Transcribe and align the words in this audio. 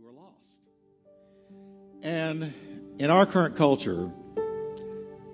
who 0.00 0.08
are 0.08 0.12
lost. 0.12 0.60
And 2.02 2.52
in 3.00 3.10
our 3.10 3.26
current 3.26 3.56
culture, 3.56 4.10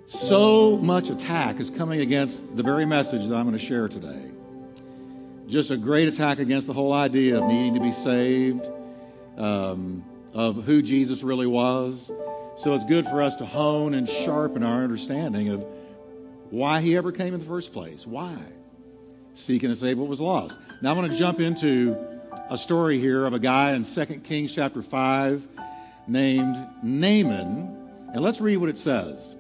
so 0.07 0.79
much 0.79 1.11
attack 1.11 1.61
is 1.61 1.69
coming 1.69 2.01
against 2.01 2.57
the 2.57 2.63
very 2.63 2.87
message 2.87 3.27
that 3.27 3.35
I'm 3.35 3.45
going 3.45 3.59
to 3.59 3.65
share 3.65 3.89
today. 3.89 4.31
Just 5.49 5.71
a 5.71 5.77
great 5.77 6.09
attack 6.09 6.39
against 6.39 6.67
the 6.67 6.73
whole 6.73 6.95
idea 6.95 7.43
of 7.43 7.45
needing 7.45 7.75
to 7.75 7.81
be 7.81 7.93
saved, 7.93 8.67
um, 9.37 10.03
of 10.33 10.65
who 10.65 10.81
Jesus 10.81 11.23
really 11.23 11.47
was. 11.47 12.11
So 12.57 12.73
it's 12.73 12.85
good 12.85 13.07
for 13.07 13.21
us 13.21 13.37
to 13.37 13.45
hone 13.45 13.93
and 13.93 14.09
sharpen 14.09 14.63
our 14.63 14.83
understanding 14.83 15.51
of 15.51 15.67
why 16.51 16.81
he 16.81 16.97
ever 16.97 17.13
came 17.13 17.35
in 17.35 17.41
the 17.41 17.47
first 17.47 17.75
place. 17.75 18.07
Why? 18.07 18.39
Seeking 19.35 19.69
to 19.69 19.77
save 19.77 19.99
what 19.99 20.09
was 20.09 20.23
lost. 20.23 20.59
Now 20.81 20.93
I'm 20.93 20.97
going 20.97 21.11
to 21.11 21.17
jump 21.19 21.41
into 21.41 22.14
a 22.51 22.59
story 22.59 22.99
here 22.99 23.25
of 23.25 23.33
a 23.33 23.39
guy 23.39 23.73
in 23.73 23.85
2 23.85 24.05
Kings 24.21 24.55
chapter 24.55 24.83
5 24.83 25.49
named 26.07 26.57
Naaman. 26.83 27.91
And 28.13 28.23
let's 28.23 28.41
read 28.41 28.59
what 28.59 28.69
it 28.69 28.77
says. 28.77 29.35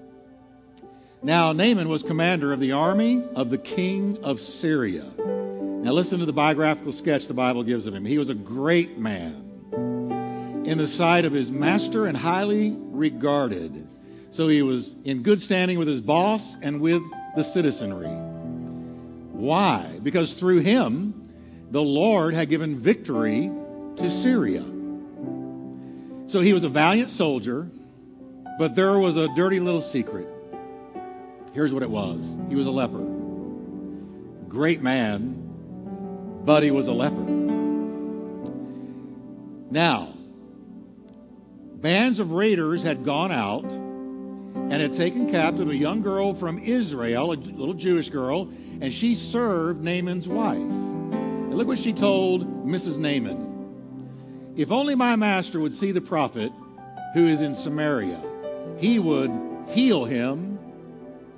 Now, 1.23 1.53
Naaman 1.53 1.89
was 1.89 2.03
commander 2.03 2.53
of 2.53 2.61
the 2.61 2.73
army 2.73 3.23
of 3.35 3.51
the 3.51 3.59
king 3.59 4.19
of 4.23 4.41
Syria. 4.41 5.05
Now, 5.19 5.93
listen 5.93 6.19
to 6.21 6.27
the 6.27 6.33
biographical 6.33 6.93
sketch 6.93 7.27
the 7.27 7.35
Bible 7.35 7.63
gives 7.63 7.87
of 7.87 7.95
him. 7.95 8.05
He 8.05 8.19
was 8.19 8.31
a 8.31 8.35
great 8.35 8.97
man 8.97 9.43
in 10.65 10.79
the 10.79 10.87
sight 10.87 11.27
of 11.27 11.33
his 11.33 11.53
master 11.53 12.07
and 12.07 12.17
highly 12.17 12.75
regarded. 12.79 13.87
So 14.31 14.49
he 14.49 14.63
was 14.63 14.97
in 15.05 15.23
good 15.23 15.43
standing 15.43 15.79
with 15.79 15.89
his 15.89 16.01
boss 16.01 16.57
and 16.63 16.81
with 16.81 17.03
the 17.37 17.45
citizenry. 17.45 18.09
Why? 19.33 20.01
Because 20.03 20.33
through 20.33 20.61
him, 20.61 21.24
the 21.71 21.83
Lord 21.83 22.35
had 22.35 22.49
given 22.49 22.77
victory 22.77 23.51
to 23.97 24.11
Syria. 24.11 24.65
So 26.27 26.41
he 26.41 26.53
was 26.53 26.65
a 26.65 26.69
valiant 26.69 27.11
soldier, 27.11 27.69
but 28.59 28.75
there 28.75 28.99
was 28.99 29.17
a 29.17 29.29
dirty 29.35 29.61
little 29.61 29.81
secret. 29.81 30.29
Here's 31.53 31.73
what 31.73 31.83
it 31.83 31.91
was 31.91 32.39
he 32.49 32.55
was 32.55 32.67
a 32.67 32.71
leper. 32.71 33.05
Great 34.49 34.83
man, 34.83 36.43
but 36.45 36.63
he 36.63 36.71
was 36.71 36.87
a 36.87 36.93
leper. 36.93 37.25
Now, 39.71 40.15
bands 41.75 42.19
of 42.19 42.33
raiders 42.33 42.83
had 42.83 43.05
gone 43.05 43.33
out 43.33 43.65
and 43.65 44.73
had 44.73 44.93
taken 44.93 45.31
captive 45.31 45.69
a 45.69 45.77
young 45.77 46.01
girl 46.01 46.33
from 46.33 46.59
Israel, 46.59 47.33
a 47.33 47.35
little 47.35 47.75
Jewish 47.75 48.09
girl, 48.09 48.49
and 48.81 48.95
she 48.95 49.15
served 49.15 49.83
Naaman's 49.83 50.29
wife. 50.29 50.94
And 51.55 51.61
look 51.61 51.69
what 51.69 51.79
she 51.79 51.93
told 51.93 52.67
Mrs. 52.67 52.99
Naaman. 52.99 54.55
If 54.57 54.73
only 54.73 54.97
my 54.97 55.15
master 55.15 55.61
would 55.61 55.73
see 55.73 55.93
the 55.93 56.01
prophet 56.01 56.51
who 57.15 57.29
is 57.29 57.41
in 57.41 57.55
Samaria, 57.55 58.21
he 58.77 58.99
would 58.99 59.31
heal 59.69 60.05
him, 60.05 60.59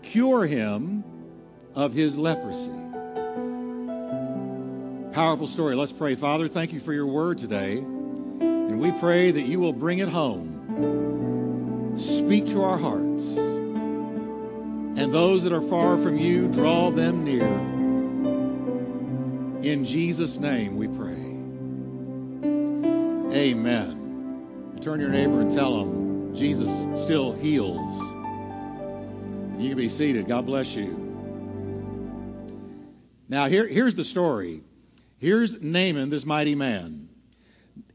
cure 0.00 0.47
him 0.47 1.05
of 1.75 1.92
his 1.92 2.17
leprosy. 2.17 2.72
Powerful 5.12 5.47
story. 5.47 5.77
Let's 5.77 5.92
pray. 5.92 6.14
Father, 6.14 6.48
thank 6.48 6.72
you 6.72 6.81
for 6.81 6.94
your 6.94 7.09
word 7.09 7.37
today. 7.37 7.77
And 7.77 8.81
we 8.81 8.92
pray 8.92 9.31
that 9.31 9.42
you 9.42 9.61
will 9.61 9.75
bring 9.75 9.98
it 9.98 10.09
home. 10.09 11.92
Speak 11.94 12.47
to 12.47 12.62
our 12.62 12.78
hearts. 12.78 13.37
And 14.97 15.12
those 15.12 15.42
that 15.42 15.53
are 15.53 15.61
far 15.61 15.98
from 15.98 16.17
you, 16.17 16.48
draw 16.48 16.91
them 16.91 17.22
near. 17.22 17.75
In 19.67 19.84
Jesus' 19.84 20.39
name 20.39 20.77
we 20.77 20.86
pray. 20.86 21.11
Amen. 23.36 24.78
Turn 24.81 25.00
your 25.00 25.11
neighbor 25.11 25.41
and 25.41 25.50
tell 25.50 25.81
them 25.81 26.33
Jesus 26.36 26.86
still 27.03 27.33
heals. 27.33 27.98
You 29.59 29.71
can 29.71 29.76
be 29.76 29.88
seated. 29.88 30.28
God 30.28 30.47
bless 30.47 30.76
you. 30.76 30.93
Now, 33.28 33.49
here, 33.49 33.66
here's 33.66 33.97
the 33.97 34.05
story. 34.05 34.62
Here's 35.19 35.60
Naaman, 35.60 36.10
this 36.10 36.25
mighty 36.25 36.55
man. 36.55 37.09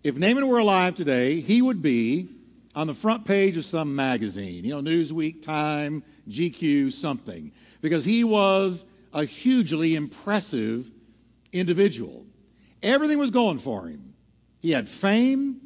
If 0.03 0.17
Naaman 0.17 0.49
were 0.49 0.59
alive 0.59 0.95
today, 0.95 1.39
he 1.39 1.61
would 1.61 1.81
be 1.81 2.27
on 2.75 2.87
the 2.87 2.93
front 2.93 3.23
page 3.23 3.55
of 3.55 3.63
some 3.63 3.95
magazine, 3.95 4.65
you 4.65 4.71
know, 4.71 4.81
Newsweek, 4.81 5.41
Time, 5.41 6.03
GQ, 6.27 6.91
something, 6.91 7.53
because 7.79 8.03
he 8.03 8.25
was 8.25 8.83
a 9.13 9.23
hugely 9.23 9.95
impressive 9.95 10.91
individual. 11.53 12.25
Everything 12.81 13.17
was 13.17 13.31
going 13.31 13.59
for 13.59 13.87
him. 13.87 14.13
He 14.59 14.71
had 14.71 14.87
fame, 14.87 15.61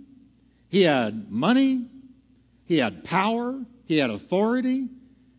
he 0.69 0.83
had 0.83 1.31
money, 1.31 1.87
he 2.65 2.77
had 2.77 3.03
power, 3.03 3.63
he 3.85 3.97
had 3.97 4.09
authority, 4.09 4.87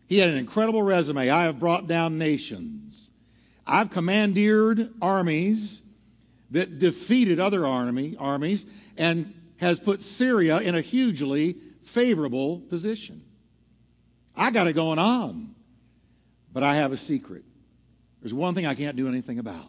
he 0.07 0.19
had 0.19 0.29
an 0.29 0.37
incredible 0.37 0.81
resume. 0.81 1.29
I 1.29 1.43
have 1.43 1.59
brought 1.59 1.87
down 1.87 2.17
nations. 2.17 3.11
I've 3.65 3.89
commandeered 3.89 4.93
armies 5.01 5.81
that 6.51 6.79
defeated 6.79 7.39
other 7.39 7.65
army, 7.65 8.15
armies 8.17 8.65
and 8.97 9.33
has 9.57 9.79
put 9.79 10.01
Syria 10.01 10.59
in 10.59 10.75
a 10.75 10.81
hugely 10.81 11.57
favorable 11.81 12.59
position. 12.59 13.21
I 14.35 14.51
got 14.51 14.67
it 14.67 14.73
going 14.73 14.99
on, 14.99 15.55
but 16.53 16.63
I 16.63 16.75
have 16.75 16.91
a 16.91 16.97
secret. 16.97 17.43
There's 18.21 18.33
one 18.33 18.53
thing 18.53 18.65
I 18.65 18.75
can't 18.75 18.95
do 18.95 19.07
anything 19.07 19.39
about, 19.39 19.67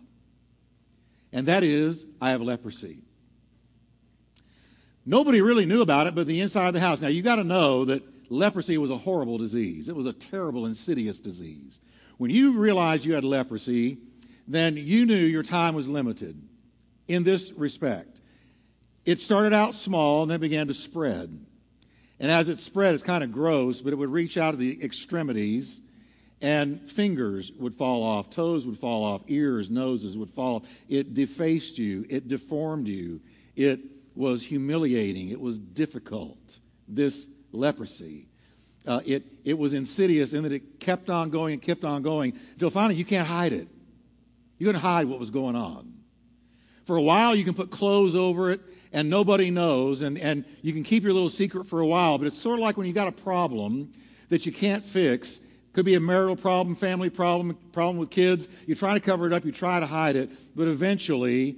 and 1.32 1.46
that 1.46 1.64
is 1.64 2.06
I 2.20 2.30
have 2.30 2.40
leprosy. 2.40 3.02
Nobody 5.04 5.40
really 5.40 5.66
knew 5.66 5.80
about 5.80 6.06
it 6.06 6.14
but 6.14 6.26
the 6.26 6.40
inside 6.40 6.68
of 6.68 6.74
the 6.74 6.80
house. 6.80 7.00
Now, 7.00 7.08
you 7.08 7.22
got 7.22 7.36
to 7.36 7.44
know 7.44 7.86
that 7.86 8.02
leprosy 8.30 8.76
was 8.76 8.90
a 8.90 8.98
horrible 8.98 9.38
disease, 9.38 9.88
it 9.88 9.96
was 9.96 10.06
a 10.06 10.12
terrible, 10.12 10.66
insidious 10.66 11.20
disease. 11.20 11.80
When 12.18 12.30
you 12.30 12.58
realized 12.58 13.04
you 13.04 13.14
had 13.14 13.24
leprosy, 13.24 13.98
then 14.46 14.76
you 14.76 15.06
knew 15.06 15.14
your 15.14 15.42
time 15.42 15.74
was 15.74 15.88
limited 15.88 16.42
in 17.06 17.22
this 17.22 17.52
respect. 17.52 18.20
It 19.04 19.20
started 19.20 19.52
out 19.52 19.74
small 19.74 20.22
and 20.22 20.30
then 20.30 20.40
began 20.40 20.68
to 20.68 20.74
spread. 20.74 21.46
And 22.20 22.30
as 22.30 22.48
it 22.48 22.60
spread, 22.60 22.94
it's 22.94 23.02
kind 23.02 23.22
of 23.22 23.30
gross, 23.30 23.80
but 23.80 23.92
it 23.92 23.96
would 23.96 24.10
reach 24.10 24.36
out 24.36 24.50
to 24.50 24.56
the 24.56 24.82
extremities, 24.82 25.80
and 26.40 26.88
fingers 26.88 27.52
would 27.52 27.74
fall 27.74 28.02
off, 28.02 28.30
toes 28.30 28.66
would 28.66 28.78
fall 28.78 29.04
off, 29.04 29.22
ears, 29.26 29.70
noses 29.70 30.16
would 30.16 30.30
fall 30.30 30.56
off. 30.56 30.68
It 30.88 31.14
defaced 31.14 31.78
you, 31.78 32.06
it 32.08 32.28
deformed 32.28 32.86
you, 32.86 33.20
it 33.56 33.80
was 34.14 34.42
humiliating, 34.42 35.30
it 35.30 35.40
was 35.40 35.58
difficult. 35.58 36.58
This 36.86 37.28
leprosy. 37.52 38.28
Uh, 38.86 39.00
it, 39.04 39.24
it 39.44 39.58
was 39.58 39.74
insidious 39.74 40.32
in 40.32 40.44
that 40.44 40.52
it 40.52 40.80
kept 40.80 41.10
on 41.10 41.30
going 41.30 41.54
and 41.54 41.62
kept 41.62 41.84
on 41.84 42.02
going 42.02 42.32
until 42.52 42.70
finally 42.70 42.94
you 42.94 43.04
can't 43.04 43.28
hide 43.28 43.52
it. 43.52 43.68
You 44.58 44.66
couldn't 44.66 44.80
hide 44.80 45.06
what 45.06 45.18
was 45.18 45.30
going 45.30 45.56
on. 45.56 45.92
For 46.86 46.96
a 46.96 47.02
while, 47.02 47.34
you 47.34 47.44
can 47.44 47.54
put 47.54 47.70
clothes 47.70 48.16
over 48.16 48.50
it 48.50 48.60
and 48.92 49.10
nobody 49.10 49.50
knows, 49.50 50.02
and, 50.02 50.18
and 50.18 50.44
you 50.62 50.72
can 50.72 50.82
keep 50.82 51.02
your 51.02 51.12
little 51.12 51.28
secret 51.28 51.66
for 51.66 51.80
a 51.80 51.86
while, 51.86 52.16
but 52.16 52.26
it's 52.26 52.38
sort 52.38 52.58
of 52.58 52.64
like 52.64 52.76
when 52.76 52.86
you 52.86 52.92
got 52.92 53.08
a 53.08 53.12
problem 53.12 53.92
that 54.30 54.46
you 54.46 54.52
can't 54.52 54.82
fix. 54.82 55.40
Could 55.78 55.84
be 55.84 55.94
a 55.94 56.00
marital 56.00 56.34
problem, 56.34 56.74
family 56.74 57.08
problem, 57.08 57.56
problem 57.70 57.98
with 57.98 58.10
kids. 58.10 58.48
You 58.66 58.74
try 58.74 58.94
to 58.94 58.98
cover 58.98 59.28
it 59.28 59.32
up, 59.32 59.44
you 59.44 59.52
try 59.52 59.78
to 59.78 59.86
hide 59.86 60.16
it, 60.16 60.28
but 60.56 60.66
eventually 60.66 61.54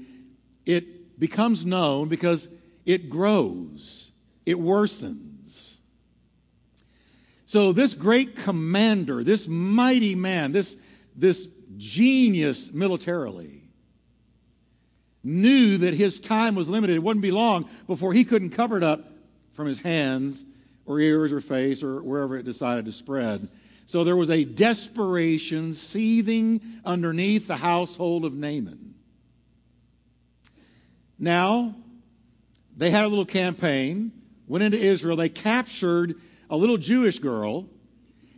it 0.66 1.19
becomes 1.19 1.64
known 1.64 2.08
because 2.10 2.50
it 2.84 3.08
grows, 3.08 4.12
it 4.44 4.58
worsens. 4.58 5.78
So, 7.47 7.72
this 7.72 7.94
great 7.94 8.36
commander, 8.36 9.25
this 9.25 9.48
mighty 9.48 10.14
man, 10.14 10.52
this, 10.52 10.76
this 11.16 11.48
genius 11.78 12.70
militarily, 12.75 13.62
knew 15.25 15.78
that 15.78 15.94
his 15.94 16.20
time 16.20 16.54
was 16.54 16.69
limited. 16.69 16.94
It 16.94 17.02
wouldn't 17.02 17.23
be 17.23 17.31
long 17.31 17.70
before 17.87 18.12
he 18.12 18.25
couldn't 18.25 18.50
cover 18.50 18.76
it 18.76 18.82
up 18.82 19.02
from 19.52 19.66
his 19.66 19.81
hands 19.81 20.44
or 20.84 21.00
ears 21.00 21.32
or 21.32 21.40
face 21.40 21.82
or 21.82 22.02
wherever 22.02 22.37
it 22.37 22.44
decided 22.44 22.84
to 22.84 22.93
spread. 22.93 23.49
So 23.90 24.04
there 24.04 24.14
was 24.14 24.31
a 24.31 24.44
desperation 24.44 25.72
seething 25.72 26.60
underneath 26.84 27.48
the 27.48 27.56
household 27.56 28.25
of 28.25 28.34
Naaman. 28.34 28.94
Now, 31.19 31.75
they 32.76 32.90
had 32.90 33.04
a 33.04 33.08
little 33.08 33.25
campaign, 33.25 34.12
went 34.46 34.62
into 34.62 34.78
Israel, 34.78 35.16
they 35.16 35.28
captured 35.28 36.14
a 36.48 36.56
little 36.56 36.76
Jewish 36.76 37.19
girl, 37.19 37.69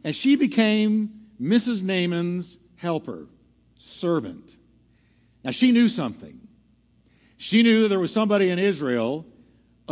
and 0.03 0.17
she 0.17 0.37
became 0.37 1.27
Mrs. 1.39 1.83
Naaman's 1.83 2.57
helper, 2.77 3.27
servant. 3.77 4.57
Now, 5.45 5.51
she 5.51 5.71
knew 5.71 5.91
something. 5.91 6.49
She 7.37 7.63
knew 7.63 7.89
there 7.89 8.01
was 8.01 8.11
somebody 8.11 8.49
in 8.49 8.59
Israel 8.59 9.27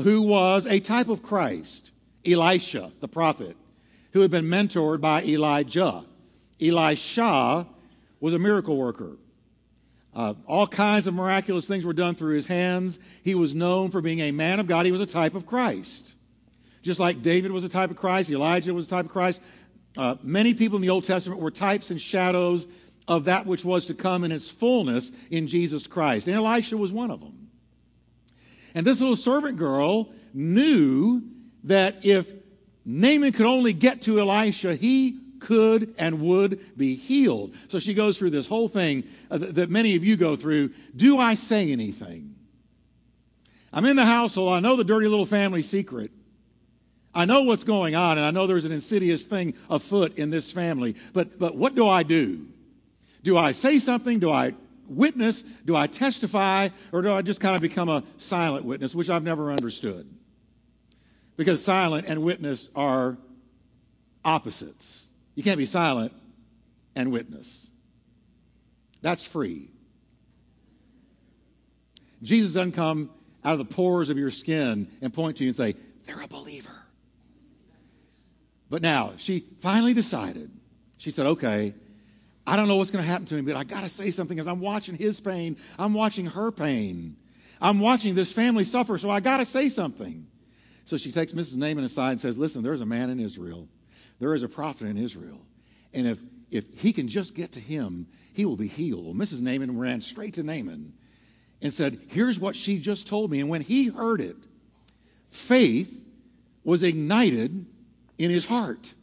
who 0.02 0.22
was 0.22 0.66
a 0.66 0.80
type 0.80 1.10
of 1.10 1.22
Christ, 1.22 1.92
Elisha, 2.24 2.92
the 3.00 3.08
prophet, 3.08 3.58
who 4.12 4.20
had 4.20 4.30
been 4.30 4.46
mentored 4.46 5.00
by 5.00 5.22
Elijah. 5.22 6.04
Elisha 6.60 7.66
was 8.20 8.34
a 8.34 8.38
miracle 8.38 8.76
worker. 8.76 9.16
Uh, 10.14 10.34
all 10.46 10.66
kinds 10.66 11.06
of 11.06 11.14
miraculous 11.14 11.66
things 11.66 11.84
were 11.84 11.92
done 11.92 12.14
through 12.14 12.34
his 12.34 12.46
hands. 12.46 12.98
He 13.22 13.34
was 13.34 13.54
known 13.54 13.90
for 13.90 14.00
being 14.00 14.20
a 14.20 14.32
man 14.32 14.58
of 14.58 14.66
God. 14.66 14.84
He 14.84 14.92
was 14.92 15.00
a 15.00 15.06
type 15.06 15.34
of 15.34 15.46
Christ. 15.46 16.16
Just 16.82 16.98
like 16.98 17.22
David 17.22 17.52
was 17.52 17.62
a 17.64 17.68
type 17.68 17.90
of 17.90 17.96
Christ, 17.96 18.30
Elijah 18.30 18.74
was 18.74 18.86
a 18.86 18.88
type 18.88 19.04
of 19.06 19.12
Christ. 19.12 19.40
Uh, 19.96 20.16
many 20.22 20.54
people 20.54 20.76
in 20.76 20.82
the 20.82 20.90
Old 20.90 21.04
Testament 21.04 21.40
were 21.40 21.50
types 21.50 21.90
and 21.90 22.00
shadows 22.00 22.66
of 23.06 23.24
that 23.24 23.46
which 23.46 23.64
was 23.64 23.86
to 23.86 23.94
come 23.94 24.24
in 24.24 24.32
its 24.32 24.48
fullness 24.48 25.12
in 25.30 25.46
Jesus 25.46 25.86
Christ. 25.86 26.26
And 26.26 26.36
Elisha 26.36 26.76
was 26.76 26.92
one 26.92 27.10
of 27.10 27.20
them. 27.20 27.50
And 28.74 28.86
this 28.86 29.00
little 29.00 29.16
servant 29.16 29.58
girl 29.58 30.12
knew 30.32 31.22
that 31.64 32.04
if 32.04 32.32
Naaman 32.84 33.32
could 33.32 33.46
only 33.46 33.72
get 33.72 34.02
to 34.02 34.18
Elisha, 34.18 34.74
he 34.74 35.18
could 35.40 35.94
and 35.98 36.20
would 36.20 36.76
be 36.76 36.94
healed. 36.94 37.54
So 37.68 37.78
she 37.78 37.94
goes 37.94 38.18
through 38.18 38.30
this 38.30 38.46
whole 38.46 38.68
thing 38.68 39.04
uh, 39.30 39.38
that 39.38 39.70
many 39.70 39.96
of 39.96 40.04
you 40.04 40.16
go 40.16 40.36
through. 40.36 40.70
Do 40.94 41.18
I 41.18 41.34
say 41.34 41.72
anything? 41.72 42.34
I'm 43.72 43.84
in 43.84 43.96
the 43.96 44.04
household. 44.04 44.52
I 44.52 44.60
know 44.60 44.76
the 44.76 44.84
dirty 44.84 45.06
little 45.06 45.26
family 45.26 45.62
secret. 45.62 46.10
I 47.14 47.24
know 47.24 47.42
what's 47.42 47.64
going 47.64 47.96
on, 47.96 48.18
and 48.18 48.26
I 48.26 48.30
know 48.30 48.46
there's 48.46 48.64
an 48.64 48.72
insidious 48.72 49.24
thing 49.24 49.54
afoot 49.68 50.16
in 50.16 50.30
this 50.30 50.50
family. 50.52 50.94
But, 51.12 51.38
but 51.38 51.56
what 51.56 51.74
do 51.74 51.88
I 51.88 52.02
do? 52.02 52.46
Do 53.22 53.36
I 53.36 53.50
say 53.50 53.78
something? 53.78 54.18
Do 54.20 54.30
I 54.30 54.54
witness? 54.86 55.42
Do 55.42 55.74
I 55.74 55.86
testify? 55.86 56.68
Or 56.92 57.02
do 57.02 57.12
I 57.12 57.22
just 57.22 57.40
kind 57.40 57.56
of 57.56 57.62
become 57.62 57.88
a 57.88 58.04
silent 58.16 58.64
witness, 58.64 58.94
which 58.94 59.10
I've 59.10 59.24
never 59.24 59.50
understood? 59.50 60.08
Because 61.40 61.64
silent 61.64 62.04
and 62.06 62.22
witness 62.22 62.68
are 62.76 63.16
opposites. 64.26 65.08
You 65.34 65.42
can't 65.42 65.56
be 65.56 65.64
silent 65.64 66.12
and 66.94 67.10
witness. 67.10 67.70
That's 69.00 69.24
free. 69.24 69.70
Jesus 72.22 72.52
doesn't 72.52 72.72
come 72.72 73.08
out 73.42 73.54
of 73.54 73.58
the 73.58 73.64
pores 73.64 74.10
of 74.10 74.18
your 74.18 74.30
skin 74.30 74.86
and 75.00 75.14
point 75.14 75.38
to 75.38 75.44
you 75.44 75.48
and 75.48 75.56
say, 75.56 75.76
They're 76.04 76.20
a 76.20 76.28
believer. 76.28 76.76
But 78.68 78.82
now, 78.82 79.14
she 79.16 79.46
finally 79.60 79.94
decided. 79.94 80.50
She 80.98 81.10
said, 81.10 81.24
Okay, 81.24 81.72
I 82.46 82.56
don't 82.56 82.68
know 82.68 82.76
what's 82.76 82.90
going 82.90 83.02
to 83.02 83.10
happen 83.10 83.24
to 83.24 83.34
me, 83.36 83.40
but 83.40 83.56
I 83.56 83.64
got 83.64 83.82
to 83.82 83.88
say 83.88 84.10
something 84.10 84.36
because 84.36 84.46
I'm 84.46 84.60
watching 84.60 84.94
his 84.94 85.22
pain. 85.22 85.56
I'm 85.78 85.94
watching 85.94 86.26
her 86.26 86.52
pain. 86.52 87.16
I'm 87.62 87.80
watching 87.80 88.14
this 88.14 88.30
family 88.30 88.64
suffer, 88.64 88.98
so 88.98 89.08
I 89.08 89.20
got 89.20 89.38
to 89.38 89.46
say 89.46 89.70
something. 89.70 90.26
So 90.84 90.96
she 90.96 91.12
takes 91.12 91.32
Mrs. 91.32 91.56
Naaman 91.56 91.84
aside 91.84 92.12
and 92.12 92.20
says, 92.20 92.38
Listen, 92.38 92.62
there's 92.62 92.80
a 92.80 92.86
man 92.86 93.10
in 93.10 93.20
Israel. 93.20 93.68
There 94.18 94.34
is 94.34 94.42
a 94.42 94.48
prophet 94.48 94.86
in 94.86 94.98
Israel. 94.98 95.40
And 95.92 96.06
if, 96.06 96.18
if 96.50 96.80
he 96.80 96.92
can 96.92 97.08
just 97.08 97.34
get 97.34 97.52
to 97.52 97.60
him, 97.60 98.06
he 98.32 98.44
will 98.44 98.56
be 98.56 98.68
healed. 98.68 99.04
Well, 99.04 99.14
Mrs. 99.14 99.40
Naaman 99.40 99.78
ran 99.78 100.00
straight 100.00 100.34
to 100.34 100.42
Naaman 100.42 100.92
and 101.62 101.72
said, 101.72 101.98
Here's 102.08 102.38
what 102.38 102.56
she 102.56 102.78
just 102.78 103.06
told 103.06 103.30
me. 103.30 103.40
And 103.40 103.48
when 103.48 103.62
he 103.62 103.88
heard 103.88 104.20
it, 104.20 104.36
faith 105.30 106.04
was 106.64 106.82
ignited 106.82 107.66
in 108.18 108.30
his 108.30 108.46
heart. 108.46 108.94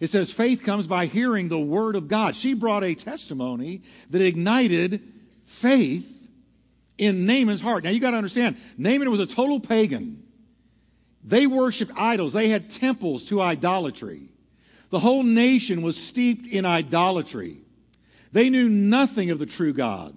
It 0.00 0.10
says 0.10 0.30
faith 0.30 0.62
comes 0.62 0.86
by 0.86 1.06
hearing 1.06 1.48
the 1.48 1.58
word 1.58 1.96
of 1.96 2.08
God. 2.08 2.36
She 2.36 2.54
brought 2.54 2.84
a 2.84 2.94
testimony 2.94 3.82
that 4.10 4.22
ignited 4.22 5.02
faith 5.44 6.30
in 6.98 7.26
Naaman's 7.26 7.60
heart. 7.60 7.84
Now 7.84 7.90
you 7.90 8.00
got 8.00 8.12
to 8.12 8.16
understand, 8.16 8.56
Naaman 8.76 9.10
was 9.10 9.20
a 9.20 9.26
total 9.26 9.58
pagan. 9.58 10.22
They 11.28 11.46
worshiped 11.46 11.92
idols, 11.94 12.32
they 12.32 12.48
had 12.48 12.70
temples 12.70 13.24
to 13.24 13.42
idolatry. 13.42 14.30
The 14.88 14.98
whole 14.98 15.22
nation 15.22 15.82
was 15.82 16.02
steeped 16.02 16.46
in 16.46 16.64
idolatry. 16.64 17.58
They 18.32 18.48
knew 18.48 18.70
nothing 18.70 19.28
of 19.28 19.38
the 19.38 19.44
true 19.44 19.74
God, 19.74 20.14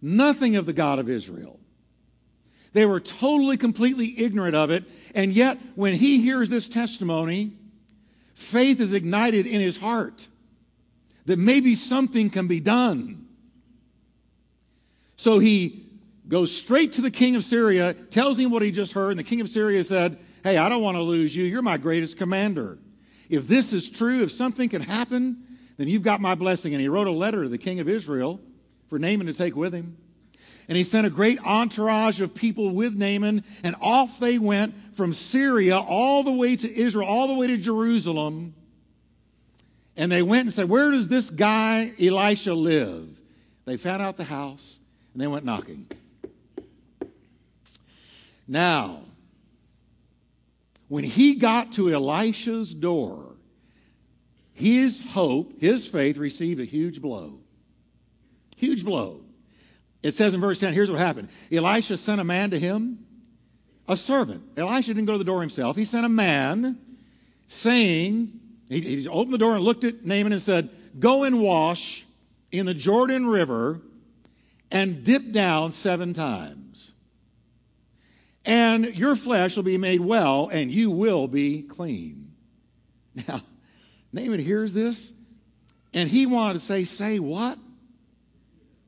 nothing 0.00 0.56
of 0.56 0.64
the 0.64 0.72
God 0.72 0.98
of 0.98 1.10
Israel. 1.10 1.60
They 2.72 2.86
were 2.86 3.00
totally, 3.00 3.58
completely 3.58 4.18
ignorant 4.18 4.56
of 4.56 4.70
it. 4.70 4.84
And 5.14 5.34
yet, 5.34 5.58
when 5.74 5.92
he 5.92 6.22
hears 6.22 6.48
this 6.48 6.68
testimony, 6.68 7.52
faith 8.32 8.80
is 8.80 8.94
ignited 8.94 9.46
in 9.46 9.60
his 9.60 9.76
heart 9.76 10.26
that 11.26 11.38
maybe 11.38 11.74
something 11.74 12.30
can 12.30 12.46
be 12.46 12.60
done. 12.60 13.26
So 15.16 15.38
he 15.38 15.84
goes 16.28 16.56
straight 16.56 16.92
to 16.92 17.02
the 17.02 17.10
king 17.10 17.36
of 17.36 17.44
Syria, 17.44 17.92
tells 17.92 18.38
him 18.38 18.50
what 18.50 18.62
he 18.62 18.70
just 18.70 18.94
heard, 18.94 19.10
and 19.10 19.18
the 19.18 19.24
king 19.24 19.42
of 19.42 19.50
Syria 19.50 19.84
said, 19.84 20.18
Hey, 20.46 20.58
I 20.58 20.68
don't 20.68 20.80
want 20.80 20.96
to 20.96 21.02
lose 21.02 21.34
you. 21.34 21.42
You're 21.42 21.60
my 21.60 21.76
greatest 21.76 22.18
commander. 22.18 22.78
If 23.28 23.48
this 23.48 23.72
is 23.72 23.90
true, 23.90 24.22
if 24.22 24.30
something 24.30 24.68
can 24.68 24.80
happen, 24.80 25.42
then 25.76 25.88
you've 25.88 26.04
got 26.04 26.20
my 26.20 26.36
blessing. 26.36 26.72
And 26.72 26.80
he 26.80 26.86
wrote 26.86 27.08
a 27.08 27.10
letter 27.10 27.42
to 27.42 27.48
the 27.48 27.58
king 27.58 27.80
of 27.80 27.88
Israel 27.88 28.38
for 28.86 28.96
Naaman 28.96 29.26
to 29.26 29.34
take 29.34 29.56
with 29.56 29.74
him. 29.74 29.96
And 30.68 30.78
he 30.78 30.84
sent 30.84 31.04
a 31.04 31.10
great 31.10 31.40
entourage 31.44 32.20
of 32.20 32.32
people 32.32 32.70
with 32.70 32.94
Naaman, 32.94 33.42
and 33.64 33.74
off 33.80 34.20
they 34.20 34.38
went 34.38 34.72
from 34.94 35.12
Syria 35.12 35.78
all 35.78 36.22
the 36.22 36.30
way 36.30 36.54
to 36.54 36.80
Israel, 36.80 37.08
all 37.08 37.26
the 37.26 37.34
way 37.34 37.48
to 37.48 37.56
Jerusalem. 37.56 38.54
And 39.96 40.12
they 40.12 40.22
went 40.22 40.42
and 40.42 40.52
said, 40.52 40.68
Where 40.68 40.92
does 40.92 41.08
this 41.08 41.28
guy 41.28 41.90
Elisha 42.00 42.54
live? 42.54 43.20
They 43.64 43.76
found 43.76 44.00
out 44.00 44.16
the 44.16 44.22
house, 44.22 44.78
and 45.12 45.20
they 45.20 45.26
went 45.26 45.44
knocking. 45.44 45.88
Now, 48.46 49.00
when 50.88 51.04
he 51.04 51.34
got 51.34 51.72
to 51.72 51.92
Elisha's 51.92 52.74
door, 52.74 53.36
his 54.52 55.00
hope, 55.00 55.60
his 55.60 55.86
faith 55.86 56.16
received 56.16 56.60
a 56.60 56.64
huge 56.64 57.02
blow. 57.02 57.40
Huge 58.56 58.84
blow. 58.84 59.20
It 60.02 60.14
says 60.14 60.34
in 60.34 60.40
verse 60.40 60.58
10, 60.58 60.72
here's 60.72 60.90
what 60.90 61.00
happened 61.00 61.28
Elisha 61.50 61.96
sent 61.96 62.20
a 62.20 62.24
man 62.24 62.50
to 62.50 62.58
him, 62.58 63.04
a 63.88 63.96
servant. 63.96 64.42
Elisha 64.56 64.94
didn't 64.94 65.06
go 65.06 65.12
to 65.12 65.18
the 65.18 65.24
door 65.24 65.40
himself. 65.40 65.76
He 65.76 65.84
sent 65.84 66.06
a 66.06 66.10
man 66.10 66.78
saying, 67.46 68.40
he, 68.68 68.80
he 68.80 69.08
opened 69.08 69.34
the 69.34 69.38
door 69.38 69.56
and 69.56 69.64
looked 69.64 69.84
at 69.84 70.04
Naaman 70.04 70.32
and 70.32 70.42
said, 70.42 70.70
Go 70.98 71.24
and 71.24 71.40
wash 71.40 72.06
in 72.50 72.64
the 72.66 72.74
Jordan 72.74 73.26
River 73.26 73.80
and 74.70 75.04
dip 75.04 75.32
down 75.32 75.72
seven 75.72 76.14
times 76.14 76.65
and 78.46 78.96
your 78.96 79.16
flesh 79.16 79.56
will 79.56 79.64
be 79.64 79.76
made 79.76 80.00
well, 80.00 80.48
and 80.48 80.70
you 80.70 80.90
will 80.90 81.28
be 81.28 81.62
clean. 81.62 82.22
Now, 83.28 83.40
Naaman 84.12 84.40
hears 84.40 84.74
this, 84.74 85.14
and 85.94 86.08
he 86.08 86.26
wanted 86.26 86.54
to 86.54 86.60
say, 86.60 86.84
Say 86.84 87.18
what? 87.18 87.58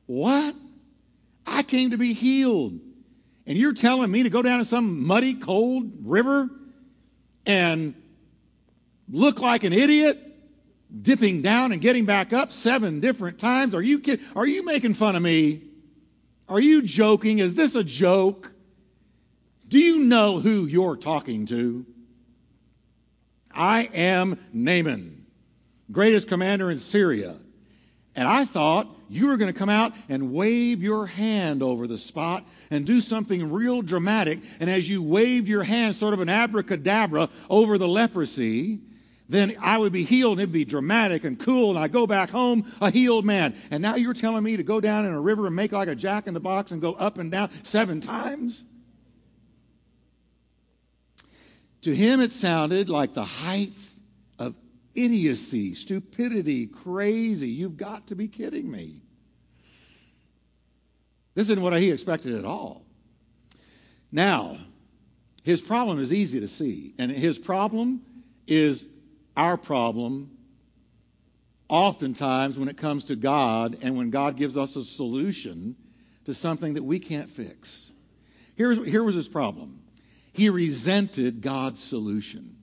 What? 0.05 0.55
I 1.45 1.63
came 1.63 1.89
to 1.89 1.97
be 1.97 2.13
healed. 2.13 2.79
And 3.47 3.57
you're 3.57 3.73
telling 3.73 4.11
me 4.11 4.23
to 4.23 4.29
go 4.29 4.43
down 4.43 4.59
to 4.59 4.65
some 4.65 5.05
muddy, 5.05 5.33
cold 5.33 5.91
river 6.03 6.49
and 7.47 7.95
look 9.11 9.39
like 9.39 9.63
an 9.63 9.73
idiot, 9.73 10.19
dipping 11.01 11.41
down 11.41 11.71
and 11.71 11.81
getting 11.81 12.05
back 12.05 12.31
up 12.31 12.51
seven 12.51 12.99
different 12.99 13.39
times? 13.39 13.73
Are 13.73 13.81
you 13.81 13.99
kidding? 13.99 14.23
Are 14.35 14.45
you 14.45 14.63
making 14.63 14.93
fun 14.93 15.15
of 15.15 15.23
me? 15.23 15.63
Are 16.47 16.59
you 16.59 16.83
joking? 16.83 17.39
Is 17.39 17.55
this 17.55 17.73
a 17.73 17.83
joke? 17.83 18.53
Do 19.69 19.77
you 19.77 19.99
know 19.99 20.39
who 20.39 20.65
you're 20.65 20.97
talking 20.97 21.45
to? 21.45 21.85
I 23.53 23.89
am 23.93 24.39
Naaman, 24.51 25.27
greatest 25.91 26.27
commander 26.27 26.71
in 26.71 26.79
Syria. 26.79 27.35
And 28.15 28.27
I 28.27 28.45
thought 28.45 28.87
you 29.09 29.27
were 29.27 29.37
going 29.37 29.53
to 29.53 29.57
come 29.57 29.69
out 29.69 29.93
and 30.09 30.33
wave 30.33 30.81
your 30.81 31.05
hand 31.05 31.61
over 31.61 31.85
the 31.85 31.99
spot 31.99 32.45
and 32.71 32.83
do 32.83 32.99
something 32.99 33.51
real 33.51 33.83
dramatic. 33.83 34.39
And 34.59 34.71
as 34.71 34.89
you 34.89 35.03
waved 35.03 35.47
your 35.47 35.63
hand, 35.63 35.95
sort 35.95 36.15
of 36.15 36.19
an 36.19 36.29
abracadabra 36.29 37.29
over 37.47 37.77
the 37.77 37.87
leprosy, 37.87 38.79
then 39.29 39.55
I 39.61 39.77
would 39.77 39.93
be 39.93 40.03
healed 40.03 40.33
and 40.33 40.41
it'd 40.41 40.51
be 40.51 40.65
dramatic 40.65 41.23
and 41.23 41.39
cool. 41.39 41.69
And 41.69 41.79
I'd 41.79 41.91
go 41.91 42.07
back 42.07 42.31
home 42.31 42.65
a 42.81 42.89
healed 42.89 43.23
man. 43.23 43.55
And 43.69 43.83
now 43.83 43.95
you're 43.95 44.15
telling 44.15 44.43
me 44.43 44.57
to 44.57 44.63
go 44.63 44.81
down 44.81 45.05
in 45.05 45.13
a 45.13 45.21
river 45.21 45.45
and 45.45 45.55
make 45.55 45.71
like 45.73 45.87
a 45.87 45.95
jack 45.95 46.25
in 46.25 46.33
the 46.33 46.39
box 46.39 46.71
and 46.71 46.81
go 46.81 46.93
up 46.93 47.19
and 47.19 47.31
down 47.31 47.51
seven 47.61 48.01
times? 48.01 48.65
To 51.81 51.95
him, 51.95 52.19
it 52.19 52.33
sounded 52.33 52.89
like 52.89 53.13
the 53.13 53.23
height 53.23 53.71
of 54.37 54.55
idiocy, 54.95 55.73
stupidity, 55.73 56.67
crazy. 56.67 57.49
You've 57.49 57.77
got 57.77 58.07
to 58.07 58.15
be 58.15 58.27
kidding 58.27 58.69
me. 58.69 59.01
This 61.35 61.49
isn't 61.49 61.61
what 61.61 61.73
he 61.79 61.91
expected 61.91 62.35
at 62.35 62.43
all. 62.43 62.83
Now, 64.11 64.57
his 65.43 65.61
problem 65.61 65.99
is 65.99 66.11
easy 66.11 66.39
to 66.39 66.47
see, 66.47 66.93
and 66.97 67.11
his 67.11 67.39
problem 67.39 68.01
is 68.45 68.87
our 69.37 69.55
problem 69.55 70.31
oftentimes 71.69 72.57
when 72.57 72.67
it 72.67 72.75
comes 72.75 73.05
to 73.05 73.15
God 73.15 73.77
and 73.81 73.95
when 73.95 74.09
God 74.09 74.35
gives 74.35 74.57
us 74.57 74.75
a 74.75 74.83
solution 74.83 75.75
to 76.25 76.33
something 76.33 76.73
that 76.73 76.83
we 76.83 76.99
can't 76.99 77.29
fix. 77.29 77.91
Here's, 78.55 78.83
here 78.85 79.03
was 79.03 79.15
his 79.15 79.29
problem 79.29 79.78
he 80.39 80.49
resented 80.49 81.41
God's 81.41 81.83
solution. 81.83 82.55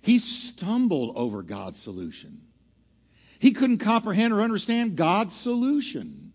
He 0.00 0.18
stumbled 0.18 1.12
over 1.14 1.42
God's 1.42 1.78
solution. 1.78 2.40
He 3.38 3.52
couldn't 3.52 3.78
comprehend 3.78 4.32
or 4.32 4.40
understand 4.40 4.96
God's 4.96 5.36
solution. 5.36 6.32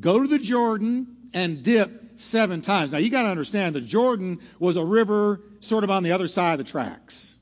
Go 0.00 0.20
to 0.20 0.26
the 0.26 0.38
Jordan 0.38 1.16
and 1.32 1.62
dip 1.62 2.18
seven 2.18 2.60
times. 2.60 2.92
Now, 2.92 2.98
you 2.98 3.08
got 3.08 3.22
to 3.22 3.28
understand 3.28 3.74
the 3.74 3.80
Jordan 3.80 4.40
was 4.58 4.76
a 4.76 4.84
river 4.84 5.40
sort 5.60 5.84
of 5.84 5.90
on 5.90 6.02
the 6.02 6.12
other 6.12 6.28
side 6.28 6.52
of 6.52 6.58
the 6.58 6.70
tracks. 6.70 7.36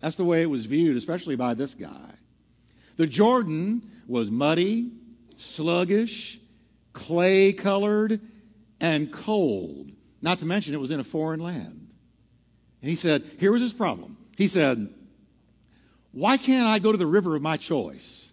That's 0.00 0.16
the 0.16 0.24
way 0.24 0.42
it 0.42 0.50
was 0.50 0.66
viewed, 0.66 0.98
especially 0.98 1.36
by 1.36 1.54
this 1.54 1.74
guy. 1.74 2.12
The 2.96 3.06
Jordan 3.06 3.90
was 4.06 4.30
muddy, 4.30 4.92
sluggish, 5.36 6.40
clay 6.92 7.54
colored, 7.54 8.20
and 8.80 9.10
cold. 9.10 9.92
Not 10.24 10.38
to 10.38 10.46
mention, 10.46 10.72
it 10.72 10.80
was 10.80 10.90
in 10.90 11.00
a 11.00 11.04
foreign 11.04 11.40
land. 11.40 11.94
And 12.80 12.88
he 12.88 12.96
said, 12.96 13.24
Here 13.38 13.52
was 13.52 13.60
his 13.60 13.74
problem. 13.74 14.16
He 14.38 14.48
said, 14.48 14.88
Why 16.12 16.38
can't 16.38 16.66
I 16.66 16.78
go 16.78 16.92
to 16.92 16.96
the 16.96 17.06
river 17.06 17.36
of 17.36 17.42
my 17.42 17.58
choice? 17.58 18.32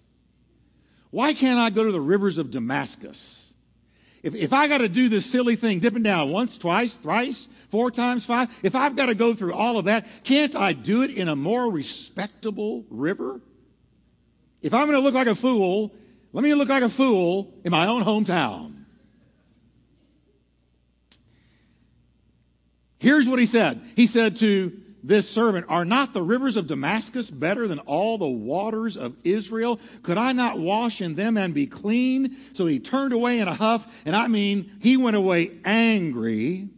Why 1.09 1.33
can't 1.33 1.59
I 1.59 1.69
go 1.69 1.83
to 1.83 1.91
the 1.91 1.99
rivers 1.99 2.37
of 2.37 2.49
Damascus? 2.49 3.53
If, 4.23 4.35
if 4.35 4.53
I 4.53 4.69
got 4.69 4.77
to 4.77 4.87
do 4.87 5.09
this 5.09 5.25
silly 5.25 5.57
thing, 5.57 5.79
dipping 5.79 6.03
down 6.03 6.31
once, 6.31 6.57
twice, 6.57 6.95
thrice, 6.95 7.49
four 7.67 7.91
times, 7.91 8.23
five, 8.23 8.47
if 8.63 8.73
I've 8.73 8.95
got 8.95 9.07
to 9.07 9.15
go 9.15 9.33
through 9.33 9.53
all 9.53 9.77
of 9.77 9.85
that, 9.85 10.07
can't 10.23 10.55
I 10.55 10.71
do 10.71 11.01
it 11.01 11.11
in 11.11 11.27
a 11.27 11.35
more 11.35 11.69
respectable 11.69 12.85
river? 12.89 13.41
If 14.61 14.73
I'm 14.73 14.85
going 14.85 14.97
to 14.97 15.03
look 15.03 15.15
like 15.15 15.27
a 15.27 15.35
fool, 15.35 15.93
let 16.31 16.41
me 16.41 16.53
look 16.53 16.69
like 16.69 16.83
a 16.83 16.89
fool 16.89 17.53
in 17.65 17.71
my 17.71 17.87
own 17.87 18.05
hometown. 18.05 18.80
Here's 23.01 23.27
what 23.27 23.39
he 23.39 23.47
said. 23.47 23.81
He 23.95 24.05
said 24.05 24.37
to 24.37 24.79
this 25.03 25.27
servant, 25.27 25.65
Are 25.69 25.83
not 25.83 26.13
the 26.13 26.21
rivers 26.21 26.55
of 26.55 26.67
Damascus 26.67 27.31
better 27.31 27.67
than 27.67 27.79
all 27.79 28.19
the 28.19 28.29
waters 28.29 28.95
of 28.95 29.15
Israel? 29.23 29.79
Could 30.03 30.19
I 30.19 30.33
not 30.33 30.59
wash 30.59 31.01
in 31.01 31.15
them 31.15 31.35
and 31.35 31.51
be 31.51 31.65
clean? 31.65 32.37
So 32.53 32.67
he 32.67 32.77
turned 32.77 33.11
away 33.11 33.39
in 33.39 33.47
a 33.47 33.55
huff, 33.55 34.03
and 34.05 34.15
I 34.15 34.27
mean, 34.27 34.77
he 34.81 34.97
went 34.97 35.15
away 35.15 35.49
angry. 35.65 36.69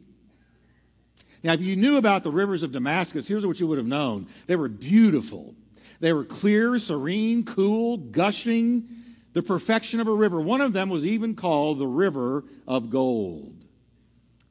Now, 1.44 1.52
if 1.52 1.62
you 1.62 1.76
knew 1.76 1.98
about 1.98 2.24
the 2.24 2.32
rivers 2.32 2.64
of 2.64 2.72
Damascus, 2.72 3.28
here's 3.28 3.46
what 3.46 3.60
you 3.60 3.68
would 3.68 3.78
have 3.78 3.86
known 3.86 4.28
they 4.48 4.56
were 4.56 4.70
beautiful. 4.70 5.56
They 6.00 6.14
were 6.14 6.24
clear, 6.24 6.80
serene, 6.80 7.44
cool, 7.44 7.98
gushing, 7.98 8.88
the 9.34 9.44
perfection 9.44 10.00
of 10.00 10.08
a 10.08 10.14
river. 10.14 10.40
One 10.40 10.62
of 10.62 10.72
them 10.72 10.88
was 10.88 11.06
even 11.06 11.36
called 11.36 11.80
the 11.80 11.88
River 11.88 12.46
of 12.66 12.90
Gold. 12.90 13.66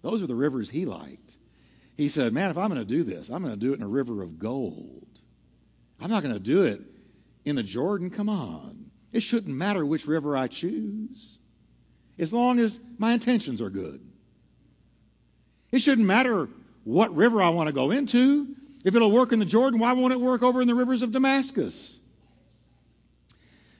Those 0.02 0.22
are 0.22 0.26
the 0.26 0.34
rivers 0.34 0.68
he 0.68 0.84
liked. 0.84 1.21
He 1.96 2.08
said, 2.08 2.32
Man, 2.32 2.50
if 2.50 2.58
I'm 2.58 2.68
going 2.68 2.80
to 2.80 2.86
do 2.86 3.04
this, 3.04 3.30
I'm 3.30 3.42
going 3.42 3.54
to 3.54 3.60
do 3.60 3.72
it 3.72 3.76
in 3.76 3.82
a 3.82 3.88
river 3.88 4.22
of 4.22 4.38
gold. 4.38 5.06
I'm 6.00 6.10
not 6.10 6.22
going 6.22 6.34
to 6.34 6.40
do 6.40 6.64
it 6.64 6.80
in 7.44 7.56
the 7.56 7.62
Jordan. 7.62 8.10
Come 8.10 8.28
on. 8.28 8.90
It 9.12 9.20
shouldn't 9.20 9.54
matter 9.54 9.84
which 9.84 10.06
river 10.06 10.36
I 10.36 10.48
choose, 10.48 11.38
as 12.18 12.32
long 12.32 12.58
as 12.58 12.80
my 12.98 13.12
intentions 13.12 13.60
are 13.60 13.70
good. 13.70 14.00
It 15.70 15.80
shouldn't 15.80 16.06
matter 16.06 16.48
what 16.84 17.14
river 17.14 17.42
I 17.42 17.50
want 17.50 17.68
to 17.68 17.72
go 17.72 17.90
into. 17.90 18.56
If 18.84 18.94
it'll 18.94 19.10
work 19.10 19.32
in 19.32 19.38
the 19.38 19.44
Jordan, 19.44 19.78
why 19.78 19.92
won't 19.92 20.12
it 20.12 20.20
work 20.20 20.42
over 20.42 20.60
in 20.60 20.68
the 20.68 20.74
rivers 20.74 21.02
of 21.02 21.12
Damascus? 21.12 22.00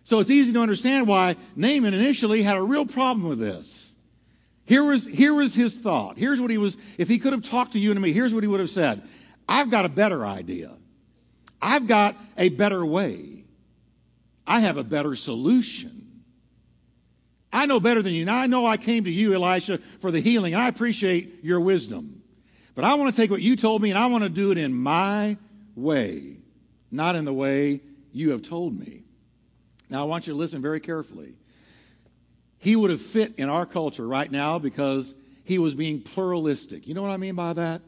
So 0.04 0.20
it's 0.20 0.30
easy 0.30 0.52
to 0.52 0.60
understand 0.60 1.06
why 1.06 1.36
Naaman 1.56 1.94
initially 1.94 2.42
had 2.42 2.56
a 2.56 2.62
real 2.62 2.86
problem 2.86 3.28
with 3.28 3.38
this. 3.38 3.91
Here 4.64 4.84
was, 4.84 5.06
here 5.06 5.34
was 5.34 5.54
his 5.54 5.76
thought. 5.78 6.16
Here's 6.16 6.40
what 6.40 6.50
he 6.50 6.58
was, 6.58 6.76
if 6.98 7.08
he 7.08 7.18
could 7.18 7.32
have 7.32 7.42
talked 7.42 7.72
to 7.72 7.78
you 7.78 7.90
and 7.90 8.00
me, 8.00 8.12
here's 8.12 8.32
what 8.32 8.42
he 8.42 8.48
would 8.48 8.60
have 8.60 8.70
said 8.70 9.02
I've 9.48 9.70
got 9.70 9.84
a 9.84 9.88
better 9.88 10.24
idea. 10.24 10.72
I've 11.60 11.86
got 11.86 12.16
a 12.36 12.48
better 12.48 12.84
way. 12.84 13.44
I 14.46 14.60
have 14.60 14.76
a 14.76 14.84
better 14.84 15.14
solution. 15.14 16.22
I 17.52 17.66
know 17.66 17.78
better 17.80 18.02
than 18.02 18.14
you. 18.14 18.24
Now, 18.24 18.38
I 18.38 18.46
know 18.46 18.66
I 18.66 18.76
came 18.76 19.04
to 19.04 19.10
you, 19.10 19.34
Elisha, 19.34 19.78
for 20.00 20.10
the 20.10 20.20
healing, 20.20 20.54
and 20.54 20.62
I 20.62 20.68
appreciate 20.68 21.44
your 21.44 21.60
wisdom. 21.60 22.22
But 22.74 22.84
I 22.84 22.94
want 22.94 23.14
to 23.14 23.20
take 23.20 23.30
what 23.30 23.42
you 23.42 23.56
told 23.56 23.82
me 23.82 23.90
and 23.90 23.98
I 23.98 24.06
want 24.06 24.24
to 24.24 24.30
do 24.30 24.50
it 24.50 24.58
in 24.58 24.72
my 24.72 25.36
way, 25.76 26.38
not 26.90 27.14
in 27.14 27.24
the 27.24 27.32
way 27.32 27.80
you 28.12 28.30
have 28.30 28.42
told 28.42 28.78
me. 28.78 29.02
Now, 29.90 30.02
I 30.02 30.04
want 30.04 30.26
you 30.26 30.32
to 30.32 30.38
listen 30.38 30.62
very 30.62 30.80
carefully. 30.80 31.34
He 32.62 32.76
would 32.76 32.90
have 32.90 33.02
fit 33.02 33.34
in 33.38 33.48
our 33.48 33.66
culture 33.66 34.06
right 34.06 34.30
now 34.30 34.60
because 34.60 35.16
he 35.42 35.58
was 35.58 35.74
being 35.74 36.00
pluralistic. 36.00 36.86
You 36.86 36.94
know 36.94 37.02
what 37.02 37.10
I 37.10 37.16
mean 37.16 37.34
by 37.34 37.54
that? 37.54 37.82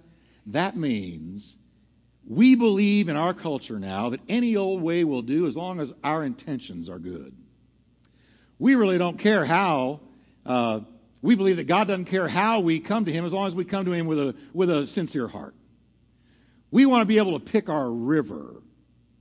That 0.47 0.77
means 0.77 1.57
we 2.27 2.57
believe 2.57 3.09
in 3.09 3.15
our 3.15 3.33
culture 3.33 3.79
now 3.79 4.11
that 4.11 4.19
any 4.29 4.57
old 4.57 4.83
way 4.83 5.05
will 5.05 5.23
do 5.23 5.47
as 5.47 5.57
long 5.57 5.79
as 5.79 5.93
our 6.03 6.25
intentions 6.25 6.89
are 6.89 6.99
good. 6.99 7.37
We 8.59 8.75
really 8.75 8.99
don't 8.99 9.17
care 9.17 9.45
how 9.45 10.01
uh, 10.45 10.81
we 11.23 11.37
believe 11.37 11.59
that 11.59 11.69
God 11.69 11.87
doesn't 11.87 12.07
care 12.07 12.27
how 12.27 12.59
we 12.59 12.81
come 12.81 13.05
to 13.05 13.13
Him 13.13 13.25
as 13.25 13.33
long 13.33 13.47
as 13.47 13.55
we 13.55 13.65
come 13.65 13.85
to 13.85 13.93
Him 13.93 14.07
with 14.09 14.19
a, 14.19 14.35
with 14.53 14.71
a 14.71 14.89
sincere 14.89 15.29
heart. 15.29 15.55
We 16.73 16.85
want 16.85 17.03
to 17.03 17.07
be 17.07 17.19
able 17.19 17.39
to 17.39 17.53
pick 17.53 17.69
our 17.69 17.93
river, 17.93 18.61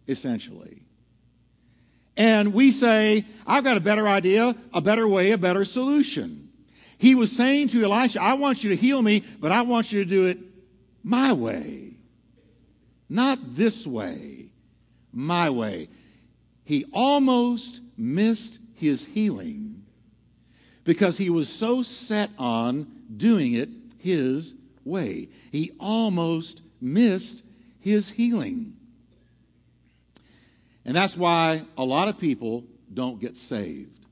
essentially. 0.07 0.72
And 2.15 2.53
we 2.53 2.71
say, 2.71 3.25
I've 3.47 3.63
got 3.63 3.77
a 3.77 3.81
better 3.81 4.07
idea, 4.07 4.55
a 4.73 4.81
better 4.81 5.07
way, 5.07 5.31
a 5.31 5.37
better 5.37 5.65
solution. 5.65 6.49
He 6.97 7.15
was 7.15 7.31
saying 7.35 7.69
to 7.69 7.83
Elisha, 7.83 8.21
I 8.21 8.33
want 8.35 8.63
you 8.63 8.69
to 8.69 8.75
heal 8.75 9.01
me, 9.01 9.23
but 9.39 9.51
I 9.51 9.63
want 9.63 9.91
you 9.91 10.03
to 10.03 10.09
do 10.09 10.27
it 10.27 10.37
my 11.03 11.33
way. 11.33 11.95
Not 13.09 13.39
this 13.55 13.85
way, 13.85 14.45
my 15.11 15.49
way. 15.49 15.89
He 16.63 16.85
almost 16.93 17.81
missed 17.97 18.59
his 18.75 19.05
healing 19.05 19.83
because 20.83 21.17
he 21.17 21.29
was 21.29 21.49
so 21.49 21.81
set 21.81 22.29
on 22.37 22.87
doing 23.15 23.53
it 23.53 23.69
his 23.99 24.53
way. 24.85 25.29
He 25.51 25.71
almost 25.79 26.61
missed 26.81 27.43
his 27.79 28.09
healing. 28.09 28.75
And 30.85 30.95
that's 30.95 31.15
why 31.15 31.63
a 31.77 31.85
lot 31.85 32.07
of 32.07 32.17
people 32.17 32.65
don't 32.93 33.19
get 33.19 33.37
saved. 33.37 34.05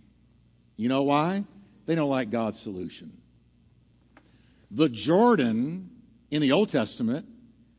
You 0.78 0.90
know 0.90 1.04
why? 1.04 1.44
They 1.86 1.96
don't 1.96 2.10
like 2.10 2.30
God's 2.30 2.60
solution. 2.60 3.18
The 4.70 4.90
Jordan 4.90 5.90
in 6.30 6.42
the 6.42 6.54
Old 6.54 6.70
Testament 6.70 7.26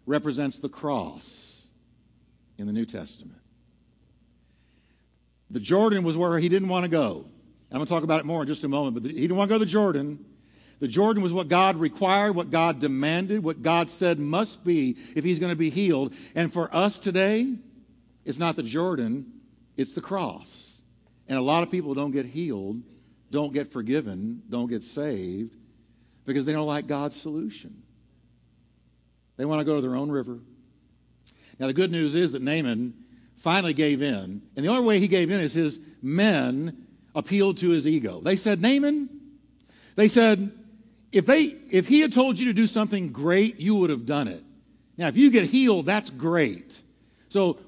represents 0.05 0.59
the 0.59 0.69
cross 0.69 1.69
in 2.59 2.67
the 2.67 2.73
New 2.73 2.85
Testament. 2.85 3.41
The 5.51 5.61
Jordan 5.61 6.03
was 6.03 6.17
where 6.17 6.39
he 6.39 6.49
didn't 6.49 6.69
want 6.69 6.85
to 6.85 6.91
go. 6.91 7.27
I'm 7.71 7.79
going 7.79 7.87
to 7.87 7.91
talk 7.91 8.03
about 8.03 8.21
it 8.21 8.27
more 8.27 8.43
in 8.43 8.49
just 8.49 8.65
a 8.65 8.69
moment, 8.69 8.95
but 8.95 9.11
he 9.11 9.21
didn't 9.21 9.37
want 9.37 9.49
to 9.49 9.55
go 9.55 9.59
to 9.59 9.65
the 9.65 9.71
Jordan. 9.71 10.25
The 10.81 10.89
Jordan 10.89 11.23
was 11.23 11.33
what 11.33 11.49
God 11.49 11.77
required, 11.77 12.35
what 12.35 12.51
God 12.51 12.79
demanded, 12.79 13.43
what 13.43 13.63
God 13.63 13.89
said 13.89 14.19
must 14.19 14.65
be 14.65 14.97
if 15.15 15.25
he's 15.25 15.39
going 15.39 15.53
to 15.53 15.57
be 15.57 15.71
healed. 15.71 16.13
And 16.35 16.53
for 16.53 16.75
us 16.75 16.99
today, 16.99 17.55
it's 18.25 18.38
not 18.38 18.57
the 18.57 18.62
Jordan, 18.62 19.41
it's 19.76 19.95
the 19.95 20.00
cross. 20.00 20.83
And 21.29 21.38
a 21.38 21.43
lot 21.43 21.62
of 21.62 21.71
people 21.71 21.95
don't 21.95 22.11
get 22.11 22.26
healed, 22.26 22.83
don't 23.31 23.52
get 23.52 23.73
forgiven, 23.73 24.43
don't 24.49 24.69
get 24.69 24.85
saved 24.85 25.57
because 26.25 26.47
they 26.47 26.52
don't 26.52 26.67
like 26.67 26.87
God's 26.87 27.21
solution. 27.21 27.83
They 29.37 29.45
want 29.45 29.61
to 29.61 29.64
go 29.64 29.76
to 29.76 29.81
their 29.81 29.97
own 29.97 30.11
river. 30.11 30.38
Now, 31.59 31.67
the 31.67 31.73
good 31.73 31.91
news 31.91 32.14
is 32.14 32.33
that 32.33 32.43
Naaman 32.43 32.95
finally 33.37 33.75
gave 33.75 34.02
in. 34.02 34.43
And 34.57 34.64
the 34.64 34.69
only 34.69 34.85
way 34.85 35.00
he 35.00 35.09
gave 35.09 35.31
in 35.31 35.41
is 35.41 35.52
his 35.52 35.81
men 36.00 36.87
appealed 37.14 37.57
to 37.59 37.71
his 37.71 37.87
ego. 37.87 38.21
They 38.21 38.37
said, 38.37 38.61
Naaman, 38.61 39.09
they 39.97 40.09
said, 40.09 40.52
if, 41.11 41.26
they, 41.26 41.43
if 41.71 41.88
he 41.88 42.00
had 42.00 42.12
told 42.12 42.38
you 42.38 42.47
to 42.47 42.52
do 42.52 42.67
something 42.67 43.12
great, 43.12 43.59
you 43.59 43.75
would 43.76 43.91
have 43.91 44.07
done 44.07 44.29
it. 44.29 44.43
Now, 44.97 45.09
if 45.09 45.17
you 45.17 45.31
get 45.31 45.47
healed, 45.47 45.87
that's 45.87 46.09
great. 46.11 46.81
So, 47.29 47.59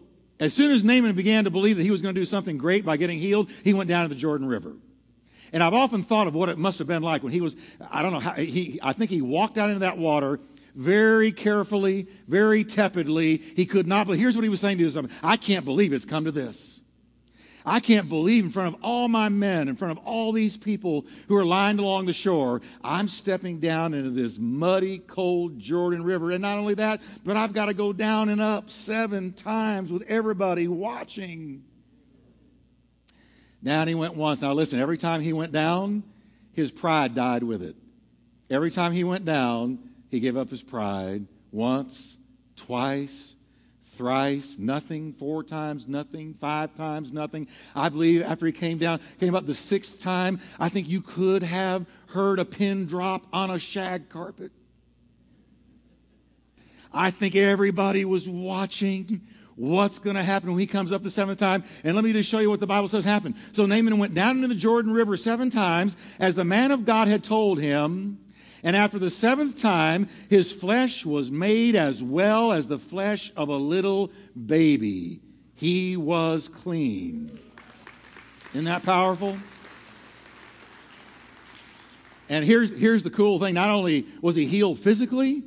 as 0.40 0.52
soon 0.52 0.70
as 0.70 0.82
Naaman 0.82 1.14
began 1.14 1.44
to 1.44 1.50
believe 1.50 1.76
that 1.76 1.82
he 1.82 1.90
was 1.90 2.02
going 2.02 2.14
to 2.14 2.20
do 2.20 2.26
something 2.26 2.58
great 2.58 2.84
by 2.84 2.96
getting 2.96 3.18
healed, 3.18 3.50
he 3.62 3.72
went 3.72 3.88
down 3.88 4.02
to 4.04 4.08
the 4.08 4.20
Jordan 4.20 4.46
River. 4.46 4.74
And 5.52 5.62
I've 5.62 5.74
often 5.74 6.02
thought 6.02 6.26
of 6.26 6.34
what 6.34 6.48
it 6.48 6.58
must 6.58 6.78
have 6.80 6.88
been 6.88 7.02
like 7.02 7.22
when 7.22 7.32
he 7.32 7.40
was, 7.40 7.54
I 7.90 8.02
don't 8.02 8.12
know 8.12 8.18
how, 8.20 8.32
he, 8.32 8.80
I 8.82 8.92
think 8.92 9.10
he 9.10 9.22
walked 9.22 9.56
out 9.56 9.70
into 9.70 9.80
that 9.80 9.98
water 9.98 10.40
very 10.74 11.30
carefully, 11.30 12.08
very 12.26 12.64
tepidly. 12.64 13.36
He 13.36 13.64
could 13.64 13.86
not, 13.86 14.08
but 14.08 14.18
here's 14.18 14.34
what 14.34 14.42
he 14.42 14.48
was 14.48 14.60
saying 14.60 14.78
to 14.78 14.82
himself 14.82 15.06
I 15.22 15.36
can't 15.36 15.64
believe 15.64 15.92
it's 15.92 16.04
come 16.04 16.24
to 16.24 16.32
this. 16.32 16.80
I 17.66 17.80
can't 17.80 18.10
believe 18.10 18.44
in 18.44 18.50
front 18.50 18.74
of 18.74 18.82
all 18.82 19.08
my 19.08 19.30
men, 19.30 19.68
in 19.68 19.76
front 19.76 19.98
of 19.98 20.06
all 20.06 20.32
these 20.32 20.56
people 20.56 21.06
who 21.28 21.36
are 21.36 21.46
lined 21.46 21.80
along 21.80 22.04
the 22.04 22.12
shore, 22.12 22.60
I'm 22.82 23.08
stepping 23.08 23.58
down 23.58 23.94
into 23.94 24.10
this 24.10 24.38
muddy, 24.38 24.98
cold 24.98 25.58
Jordan 25.58 26.04
River. 26.04 26.30
And 26.30 26.42
not 26.42 26.58
only 26.58 26.74
that, 26.74 27.00
but 27.24 27.38
I've 27.38 27.54
got 27.54 27.66
to 27.66 27.74
go 27.74 27.94
down 27.94 28.28
and 28.28 28.40
up 28.40 28.68
seven 28.68 29.32
times 29.32 29.90
with 29.90 30.02
everybody 30.02 30.68
watching. 30.68 31.64
Down 33.62 33.88
he 33.88 33.94
went 33.94 34.14
once. 34.14 34.42
Now 34.42 34.52
listen, 34.52 34.78
every 34.78 34.98
time 34.98 35.22
he 35.22 35.32
went 35.32 35.52
down, 35.52 36.02
his 36.52 36.70
pride 36.70 37.14
died 37.14 37.42
with 37.42 37.62
it. 37.62 37.76
Every 38.50 38.70
time 38.70 38.92
he 38.92 39.04
went 39.04 39.24
down, 39.24 39.78
he 40.10 40.20
gave 40.20 40.36
up 40.36 40.50
his 40.50 40.62
pride 40.62 41.26
once, 41.50 42.18
twice, 42.56 43.33
thrice 43.96 44.56
nothing, 44.58 45.12
four 45.12 45.42
times 45.42 45.86
nothing, 45.88 46.34
five 46.34 46.74
times 46.74 47.12
nothing. 47.12 47.48
I 47.74 47.88
believe 47.88 48.22
after 48.22 48.46
he 48.46 48.52
came 48.52 48.78
down, 48.78 49.00
came 49.20 49.34
up 49.34 49.46
the 49.46 49.54
sixth 49.54 50.00
time, 50.02 50.40
I 50.58 50.68
think 50.68 50.88
you 50.88 51.00
could 51.00 51.42
have 51.42 51.86
heard 52.08 52.38
a 52.38 52.44
pin 52.44 52.86
drop 52.86 53.26
on 53.32 53.50
a 53.50 53.58
shag 53.58 54.08
carpet. 54.08 54.52
I 56.92 57.10
think 57.10 57.34
everybody 57.34 58.04
was 58.04 58.28
watching 58.28 59.20
what's 59.56 59.98
going 59.98 60.16
to 60.16 60.22
happen 60.22 60.50
when 60.50 60.58
he 60.58 60.66
comes 60.66 60.92
up 60.92 61.02
the 61.02 61.10
seventh 61.10 61.38
time. 61.38 61.64
And 61.82 61.94
let 61.94 62.04
me 62.04 62.12
just 62.12 62.28
show 62.28 62.38
you 62.38 62.50
what 62.50 62.60
the 62.60 62.66
Bible 62.66 62.88
says 62.88 63.04
happened. 63.04 63.36
So 63.52 63.66
Naaman 63.66 63.98
went 63.98 64.14
down 64.14 64.36
into 64.36 64.48
the 64.48 64.54
Jordan 64.54 64.92
River 64.92 65.16
seven 65.16 65.50
times 65.50 65.96
as 66.18 66.34
the 66.34 66.44
man 66.44 66.70
of 66.70 66.84
God 66.84 67.08
had 67.08 67.24
told 67.24 67.60
him. 67.60 68.18
And 68.64 68.74
after 68.74 68.98
the 68.98 69.10
seventh 69.10 69.60
time, 69.60 70.08
his 70.30 70.50
flesh 70.50 71.04
was 71.04 71.30
made 71.30 71.76
as 71.76 72.02
well 72.02 72.50
as 72.50 72.66
the 72.66 72.78
flesh 72.78 73.30
of 73.36 73.50
a 73.50 73.56
little 73.56 74.10
baby. 74.46 75.20
He 75.54 75.98
was 75.98 76.48
clean. 76.48 77.38
Isn't 78.48 78.64
that 78.64 78.82
powerful? 78.82 79.36
And 82.30 82.42
here's, 82.42 82.72
here's 82.72 83.02
the 83.02 83.10
cool 83.10 83.38
thing 83.38 83.54
not 83.54 83.68
only 83.68 84.06
was 84.22 84.34
he 84.34 84.46
healed 84.46 84.78
physically, 84.78 85.42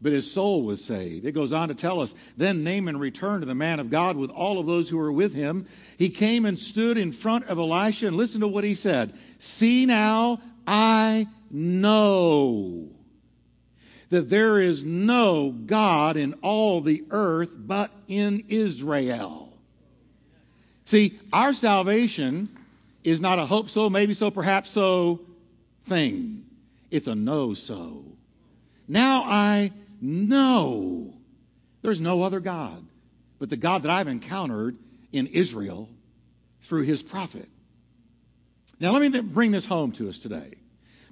but 0.00 0.12
his 0.12 0.30
soul 0.30 0.62
was 0.62 0.82
saved. 0.82 1.26
It 1.26 1.32
goes 1.32 1.52
on 1.52 1.68
to 1.68 1.74
tell 1.74 2.00
us 2.00 2.14
then 2.38 2.64
Naaman 2.64 2.98
returned 2.98 3.42
to 3.42 3.46
the 3.46 3.54
man 3.54 3.80
of 3.80 3.90
God 3.90 4.16
with 4.16 4.30
all 4.30 4.58
of 4.58 4.66
those 4.66 4.88
who 4.88 4.96
were 4.96 5.12
with 5.12 5.34
him. 5.34 5.66
He 5.98 6.08
came 6.08 6.46
and 6.46 6.58
stood 6.58 6.96
in 6.96 7.12
front 7.12 7.46
of 7.46 7.58
Elisha 7.58 8.06
and 8.06 8.16
listen 8.16 8.40
to 8.40 8.48
what 8.48 8.64
he 8.64 8.74
said 8.74 9.12
See 9.38 9.84
now, 9.84 10.40
I 10.66 11.26
know 11.56 12.88
that 14.10 14.28
there 14.28 14.60
is 14.60 14.84
no 14.84 15.50
God 15.50 16.16
in 16.16 16.34
all 16.34 16.80
the 16.80 17.04
earth 17.10 17.50
but 17.56 17.90
in 18.06 18.44
Israel. 18.48 19.58
See, 20.84 21.18
our 21.32 21.52
salvation 21.52 22.48
is 23.02 23.20
not 23.20 23.38
a 23.38 23.46
hope 23.46 23.70
so, 23.70 23.90
maybe 23.90 24.14
so, 24.14 24.30
perhaps 24.30 24.70
so 24.70 25.20
thing. 25.84 26.44
It's 26.90 27.08
a 27.08 27.14
know 27.14 27.54
so. 27.54 28.04
Now 28.86 29.22
I 29.24 29.72
know 30.00 31.14
there's 31.82 32.00
no 32.00 32.22
other 32.22 32.38
God 32.38 32.84
but 33.38 33.50
the 33.50 33.56
God 33.56 33.82
that 33.82 33.90
I've 33.90 34.08
encountered 34.08 34.76
in 35.12 35.26
Israel 35.26 35.88
through 36.60 36.82
his 36.82 37.02
prophet. 37.02 37.48
Now, 38.78 38.92
let 38.92 39.00
me 39.00 39.20
bring 39.20 39.52
this 39.52 39.64
home 39.64 39.92
to 39.92 40.08
us 40.08 40.18
today. 40.18 40.54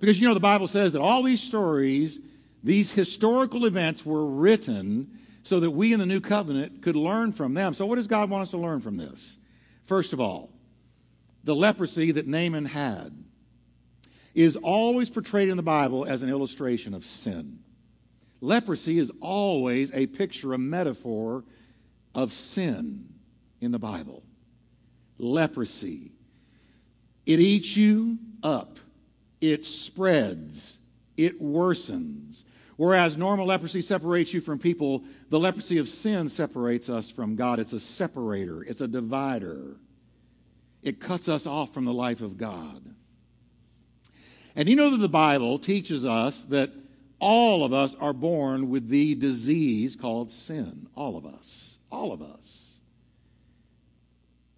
Because 0.04 0.20
you 0.20 0.28
know, 0.28 0.34
the 0.34 0.40
Bible 0.40 0.66
says 0.66 0.92
that 0.92 1.00
all 1.00 1.22
these 1.22 1.42
stories, 1.42 2.20
these 2.62 2.92
historical 2.92 3.64
events 3.64 4.04
were 4.04 4.26
written 4.26 5.10
so 5.42 5.60
that 5.60 5.70
we 5.70 5.94
in 5.94 5.98
the 5.98 6.04
new 6.04 6.20
covenant 6.20 6.82
could 6.82 6.94
learn 6.94 7.32
from 7.32 7.54
them. 7.54 7.72
So, 7.72 7.86
what 7.86 7.96
does 7.96 8.06
God 8.06 8.28
want 8.28 8.42
us 8.42 8.50
to 8.50 8.58
learn 8.58 8.80
from 8.80 8.98
this? 8.98 9.38
First 9.84 10.12
of 10.12 10.20
all, 10.20 10.50
the 11.42 11.54
leprosy 11.54 12.10
that 12.10 12.26
Naaman 12.26 12.66
had 12.66 13.16
is 14.34 14.56
always 14.56 15.08
portrayed 15.08 15.48
in 15.48 15.56
the 15.56 15.62
Bible 15.62 16.04
as 16.04 16.22
an 16.22 16.28
illustration 16.28 16.92
of 16.92 17.06
sin. 17.06 17.60
Leprosy 18.42 18.98
is 18.98 19.10
always 19.22 19.90
a 19.94 20.06
picture, 20.06 20.52
a 20.52 20.58
metaphor 20.58 21.44
of 22.14 22.30
sin 22.30 23.08
in 23.62 23.72
the 23.72 23.78
Bible. 23.78 24.22
Leprosy. 25.16 26.12
It 27.24 27.40
eats 27.40 27.74
you 27.74 28.18
up 28.42 28.78
it 29.52 29.64
spreads, 29.64 30.80
it 31.16 31.42
worsens. 31.42 32.44
Whereas 32.76 33.16
normal 33.16 33.46
leprosy 33.46 33.82
separates 33.82 34.34
you 34.34 34.40
from 34.40 34.58
people, 34.58 35.04
the 35.28 35.38
leprosy 35.38 35.78
of 35.78 35.88
sin 35.88 36.28
separates 36.28 36.88
us 36.88 37.08
from 37.10 37.36
God. 37.36 37.60
It's 37.60 37.72
a 37.72 37.80
separator, 37.80 38.62
it's 38.62 38.80
a 38.80 38.88
divider. 38.88 39.76
It 40.82 41.00
cuts 41.00 41.28
us 41.28 41.46
off 41.46 41.72
from 41.72 41.84
the 41.84 41.94
life 41.94 42.20
of 42.20 42.36
God. 42.36 42.94
And 44.56 44.68
you 44.68 44.76
know 44.76 44.90
that 44.90 44.98
the 44.98 45.08
Bible 45.08 45.58
teaches 45.58 46.04
us 46.04 46.42
that 46.44 46.70
all 47.18 47.64
of 47.64 47.72
us 47.72 47.94
are 47.94 48.12
born 48.12 48.68
with 48.68 48.88
the 48.88 49.14
disease 49.14 49.96
called 49.96 50.30
sin. 50.30 50.88
All 50.94 51.16
of 51.16 51.24
us. 51.24 51.78
All 51.90 52.12
of 52.12 52.20
us. 52.20 52.80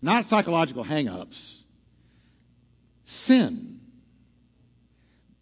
Not 0.03 0.25
psychological 0.25 0.83
hang 0.83 1.09
ups. 1.09 1.65
Sin. 3.05 3.76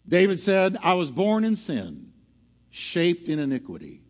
David 0.07 0.39
said, 0.39 0.77
I 0.81 0.93
was 0.93 1.11
born 1.11 1.43
in 1.43 1.55
sin, 1.55 2.11
shaped 2.69 3.27
in 3.27 3.39
iniquity. 3.39 4.01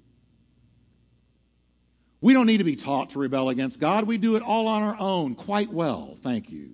We 2.22 2.34
don't 2.34 2.48
need 2.48 2.58
to 2.58 2.64
be 2.64 2.76
taught 2.76 3.12
to 3.12 3.20
rebel 3.20 3.50
against 3.50 3.80
God. 3.80 4.06
We 4.06 4.18
do 4.18 4.36
it 4.36 4.42
all 4.42 4.68
on 4.68 4.82
our 4.82 4.98
own 5.00 5.36
quite 5.36 5.72
well. 5.72 6.18
Thank 6.22 6.52
you. 6.52 6.72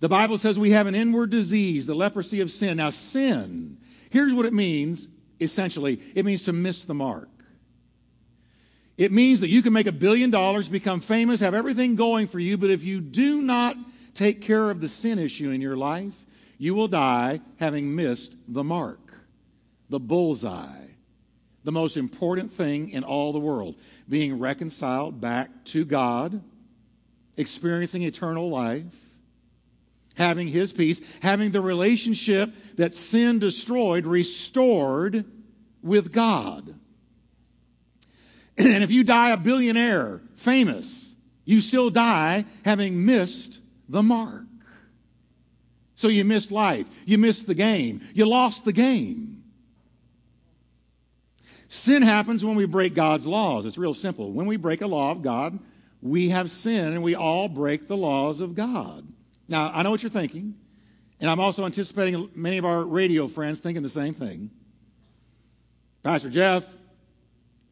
The 0.00 0.08
Bible 0.08 0.38
says 0.38 0.58
we 0.58 0.70
have 0.70 0.86
an 0.86 0.94
inward 0.94 1.30
disease, 1.30 1.86
the 1.86 1.94
leprosy 1.94 2.40
of 2.40 2.50
sin. 2.50 2.78
Now, 2.78 2.90
sin, 2.90 3.78
here's 4.10 4.34
what 4.34 4.46
it 4.46 4.52
means 4.52 5.08
essentially 5.40 6.00
it 6.14 6.24
means 6.24 6.42
to 6.44 6.52
miss 6.52 6.84
the 6.84 6.94
mark. 6.94 7.28
It 8.98 9.12
means 9.12 9.40
that 9.40 9.48
you 9.48 9.62
can 9.62 9.72
make 9.72 9.86
a 9.86 9.92
billion 9.92 10.28
dollars, 10.28 10.68
become 10.68 11.00
famous, 11.00 11.40
have 11.40 11.54
everything 11.54 11.96
going 11.96 12.26
for 12.26 12.38
you, 12.38 12.58
but 12.58 12.68
if 12.68 12.84
you 12.84 13.00
do 13.00 13.40
not 13.40 13.76
take 14.12 14.42
care 14.42 14.70
of 14.70 14.82
the 14.82 14.88
sin 14.90 15.18
issue 15.18 15.50
in 15.50 15.62
your 15.62 15.76
life, 15.76 16.26
you 16.60 16.74
will 16.74 16.88
die 16.88 17.40
having 17.58 17.96
missed 17.96 18.36
the 18.46 18.62
mark, 18.62 19.14
the 19.88 19.98
bullseye, 19.98 20.88
the 21.64 21.72
most 21.72 21.96
important 21.96 22.52
thing 22.52 22.90
in 22.90 23.02
all 23.02 23.32
the 23.32 23.40
world 23.40 23.76
being 24.10 24.38
reconciled 24.38 25.22
back 25.22 25.64
to 25.64 25.86
God, 25.86 26.42
experiencing 27.38 28.02
eternal 28.02 28.50
life, 28.50 28.94
having 30.16 30.48
His 30.48 30.70
peace, 30.70 31.00
having 31.22 31.50
the 31.50 31.62
relationship 31.62 32.54
that 32.76 32.92
sin 32.92 33.38
destroyed 33.38 34.04
restored 34.04 35.24
with 35.82 36.12
God. 36.12 36.74
And 38.58 38.84
if 38.84 38.90
you 38.90 39.02
die 39.02 39.30
a 39.30 39.38
billionaire, 39.38 40.20
famous, 40.34 41.14
you 41.46 41.62
still 41.62 41.88
die 41.88 42.44
having 42.66 43.06
missed 43.06 43.62
the 43.88 44.02
mark. 44.02 44.44
So 46.00 46.08
you 46.08 46.24
missed 46.24 46.50
life. 46.50 46.88
You 47.04 47.18
missed 47.18 47.46
the 47.46 47.54
game. 47.54 48.00
You 48.14 48.24
lost 48.26 48.64
the 48.64 48.72
game. 48.72 49.42
Sin 51.68 52.00
happens 52.00 52.42
when 52.42 52.56
we 52.56 52.64
break 52.64 52.94
God's 52.94 53.26
laws. 53.26 53.66
It's 53.66 53.76
real 53.76 53.92
simple. 53.92 54.32
When 54.32 54.46
we 54.46 54.56
break 54.56 54.80
a 54.80 54.86
law 54.86 55.10
of 55.10 55.20
God, 55.20 55.58
we 56.00 56.30
have 56.30 56.50
sin 56.50 56.94
and 56.94 57.02
we 57.02 57.16
all 57.16 57.50
break 57.50 57.86
the 57.86 57.98
laws 57.98 58.40
of 58.40 58.54
God. 58.54 59.06
Now, 59.46 59.70
I 59.74 59.82
know 59.82 59.90
what 59.90 60.02
you're 60.02 60.08
thinking, 60.08 60.54
and 61.20 61.28
I'm 61.28 61.38
also 61.38 61.66
anticipating 61.66 62.30
many 62.34 62.56
of 62.56 62.64
our 62.64 62.82
radio 62.82 63.28
friends 63.28 63.58
thinking 63.58 63.82
the 63.82 63.90
same 63.90 64.14
thing. 64.14 64.50
Pastor 66.02 66.30
Jeff, 66.30 66.64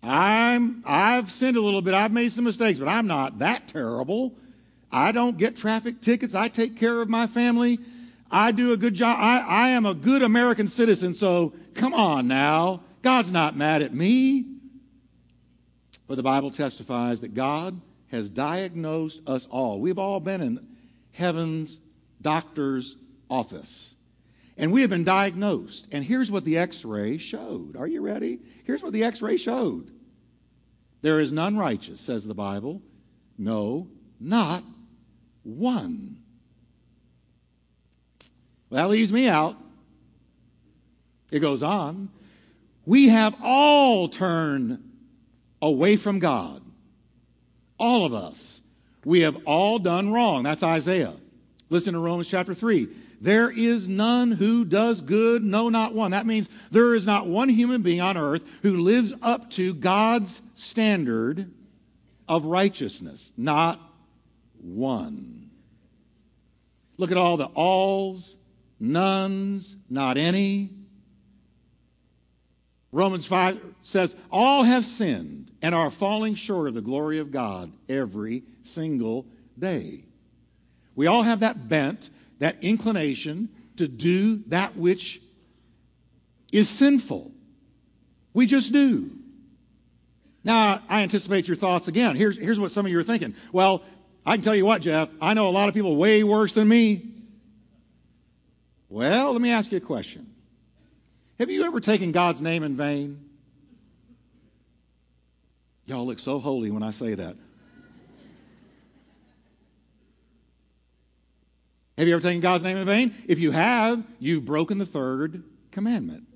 I'm 0.03 0.83
I've 0.85 1.31
sinned 1.31 1.57
a 1.57 1.63
little 1.63 1.81
bit. 1.81 1.95
I've 1.95 2.13
made 2.13 2.33
some 2.33 2.45
mistakes, 2.45 2.79
but 2.79 2.89
I'm 2.89 3.07
not 3.07 3.39
that 3.39 3.69
terrible. 3.69 4.37
I 4.93 5.13
don't 5.13 5.39
get 5.39 5.57
traffic 5.57 6.03
tickets. 6.03 6.35
I 6.35 6.49
take 6.49 6.77
care 6.77 7.01
of 7.01 7.09
my 7.09 7.27
family. 7.27 7.79
I 8.31 8.53
do 8.53 8.73
a 8.73 8.77
good 8.77 8.95
job. 8.95 9.17
I, 9.19 9.45
I 9.47 9.69
am 9.71 9.87
a 9.87 9.95
good 9.95 10.23
American 10.23 10.69
citizen, 10.69 11.15
so 11.15 11.55
come 11.75 11.95
on 11.95 12.29
now. 12.29 12.83
God's 13.03 13.33
not 13.33 13.57
mad 13.57 13.83
at 13.83 13.95
me. 13.95 14.45
But 16.07 16.17
the 16.17 16.23
Bible 16.23 16.51
testifies 16.51 17.21
that 17.21 17.35
God 17.35 17.81
has 18.11 18.29
diagnosed 18.29 19.23
us 19.27 19.47
all. 19.51 19.81
We've 19.81 19.99
all 19.99 20.21
been 20.21 20.41
in 20.41 20.67
heaven's 21.13 21.81
doctor's 22.21 22.97
office. 23.31 23.95
And 24.57 24.73
we 24.73 24.81
have 24.81 24.91
been 24.91 25.05
diagnosed. 25.05 25.87
And 25.93 26.05
here's 26.05 26.31
what 26.31 26.45
the 26.45 26.59
x 26.59 26.85
ray 26.85 27.19
showed. 27.19 27.77
Are 27.77 27.87
you 27.87 28.01
ready? 28.01 28.41
Here's 28.65 28.83
what 28.83 28.93
the 28.93 29.05
x 29.05 29.23
ray 29.23 29.37
showed 29.37 29.93
there 31.01 31.21
is 31.21 31.31
none 31.31 31.57
righteous, 31.57 32.01
says 32.01 32.27
the 32.27 32.35
Bible. 32.35 32.83
No, 33.37 33.89
not 34.19 34.65
one. 35.45 36.08
Well, 38.71 38.83
that 38.83 38.91
leaves 38.91 39.13
me 39.13 39.29
out. 39.29 39.57
It 41.31 41.41
goes 41.41 41.63
on. 41.63 42.09
We 42.87 43.09
have 43.09 43.37
all 43.43 44.09
turned 44.09 44.83
away 45.61 45.97
from 45.97 46.19
God. 46.19 46.63
All 47.79 48.05
of 48.05 48.15
us. 48.15 48.63
We 49.05 49.21
have 49.21 49.41
all 49.45 49.79
done 49.79 50.13
wrong. 50.13 50.43
That's 50.43 50.63
Isaiah. 50.63 51.15
Listen 51.71 51.95
to 51.95 52.01
Romans 52.01 52.29
chapter 52.29 52.55
3. 52.55 52.89
There 53.21 53.51
is 53.51 53.89
none 53.89 54.31
who 54.33 54.65
does 54.65 55.01
good, 55.01 55.43
no, 55.43 55.69
not 55.69 55.93
one. 55.93 56.13
That 56.13 56.27
means 56.27 56.49
there 56.71 56.95
is 56.95 57.05
not 57.05 57.27
one 57.27 57.49
human 57.49 57.83
being 57.83 58.01
on 58.01 58.17
earth 58.17 58.45
who 58.63 58.79
lives 58.79 59.13
up 59.23 59.51
to 59.51 59.75
God's 59.75 60.41
standard 60.55 61.51
of 62.29 62.45
righteousness. 62.45 63.33
Not 63.37 63.81
one. 64.61 65.51
Look 66.97 67.11
at 67.11 67.17
all 67.17 67.37
the 67.37 67.47
alls, 67.47 68.37
nones, 68.81 69.77
not 69.89 70.17
any. 70.17 70.71
Romans 72.93 73.27
5 73.27 73.75
says, 73.83 74.17
All 74.31 74.63
have 74.65 74.85
sinned 74.85 75.53
and 75.61 75.75
are 75.75 75.91
falling 75.91 76.35
short 76.35 76.69
of 76.69 76.75
the 76.75 76.81
glory 76.81 77.19
of 77.19 77.31
God 77.31 77.73
every 77.89 78.45
single 78.63 79.27
day. 79.59 80.05
We 80.95 81.07
all 81.07 81.23
have 81.23 81.41
that 81.41 81.69
bent, 81.69 82.11
that 82.39 82.57
inclination 82.63 83.49
to 83.77 83.87
do 83.89 84.43
that 84.49 84.77
which 84.77 85.21
is 86.53 86.69
sinful. 86.69 87.31
We 88.33 88.47
just 88.47 88.73
do. 88.73 89.11
Now, 90.45 90.81
I 90.89 91.03
anticipate 91.03 91.47
your 91.47 91.57
thoughts 91.57 91.89
again. 91.89 92.17
Here's, 92.17 92.39
here's 92.39 92.59
what 92.59 92.71
some 92.71 92.87
of 92.87 92.93
you 92.93 92.99
are 92.99 93.03
thinking. 93.03 93.35
Well, 93.53 93.83
I 94.25 94.37
can 94.37 94.43
tell 94.43 94.55
you 94.55 94.65
what, 94.65 94.83
Jeff, 94.83 95.11
I 95.21 95.35
know 95.35 95.49
a 95.49 95.51
lot 95.51 95.69
of 95.69 95.75
people 95.75 95.97
way 95.97 96.23
worse 96.25 96.53
than 96.53 96.69
me. 96.69 97.07
Well, 98.89 99.33
let 99.33 99.41
me 99.41 99.51
ask 99.51 99.71
you 99.71 99.79
a 99.79 99.83
question. 99.83 100.35
Have 101.39 101.51
you 101.51 101.65
ever 101.65 101.81
taken 101.81 102.13
God's 102.13 102.43
name 102.43 102.63
in 102.63 102.77
vain? 102.77 103.29
Y'all 105.87 106.07
look 106.07 106.19
so 106.19 106.39
holy 106.39 106.71
when 106.71 106.83
I 106.83 106.91
say 106.91 107.15
that. 107.15 107.37
Have 111.97 112.07
you 112.07 112.15
ever 112.15 112.23
taken 112.23 112.41
God's 112.41 112.63
name 112.63 112.77
in 112.77 112.87
vain? 112.87 113.15
If 113.27 113.41
you 113.41 113.51
have, 113.51 114.05
you've 114.21 114.45
broken 114.45 114.79
the 114.79 114.87
third 114.87 115.43
commandment. 115.73 116.27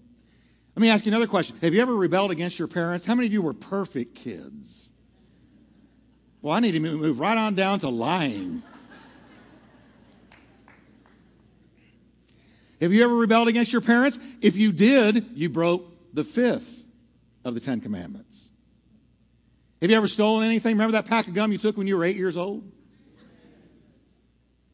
Let 0.74 0.82
me 0.82 0.90
ask 0.90 1.04
you 1.06 1.10
another 1.10 1.26
question. 1.26 1.56
Have 1.60 1.74
you 1.74 1.80
ever 1.80 1.94
rebelled 1.94 2.30
against 2.30 2.58
your 2.58 2.68
parents? 2.68 3.04
How 3.04 3.14
many 3.14 3.26
of 3.26 3.32
you 3.32 3.42
were 3.42 3.52
perfect 3.52 4.14
kids? 4.14 4.90
Well, 6.40 6.54
I 6.54 6.60
need 6.60 6.72
to 6.72 6.80
move 6.80 7.20
right 7.20 7.38
on 7.38 7.54
down 7.54 7.78
to 7.80 7.88
lying. 7.88 8.62
Have 12.82 12.92
you 12.92 13.04
ever 13.04 13.14
rebelled 13.14 13.46
against 13.46 13.72
your 13.72 13.80
parents? 13.80 14.18
If 14.40 14.56
you 14.56 14.72
did, 14.72 15.30
you 15.34 15.48
broke 15.48 15.84
the 16.12 16.24
fifth 16.24 16.84
of 17.44 17.54
the 17.54 17.60
Ten 17.60 17.80
Commandments. 17.80 18.50
Have 19.80 19.88
you 19.88 19.96
ever 19.96 20.08
stolen 20.08 20.44
anything? 20.44 20.72
Remember 20.72 20.92
that 20.92 21.06
pack 21.06 21.28
of 21.28 21.34
gum 21.34 21.52
you 21.52 21.58
took 21.58 21.76
when 21.76 21.86
you 21.86 21.96
were 21.96 22.04
eight 22.04 22.16
years 22.16 22.36
old? 22.36 22.68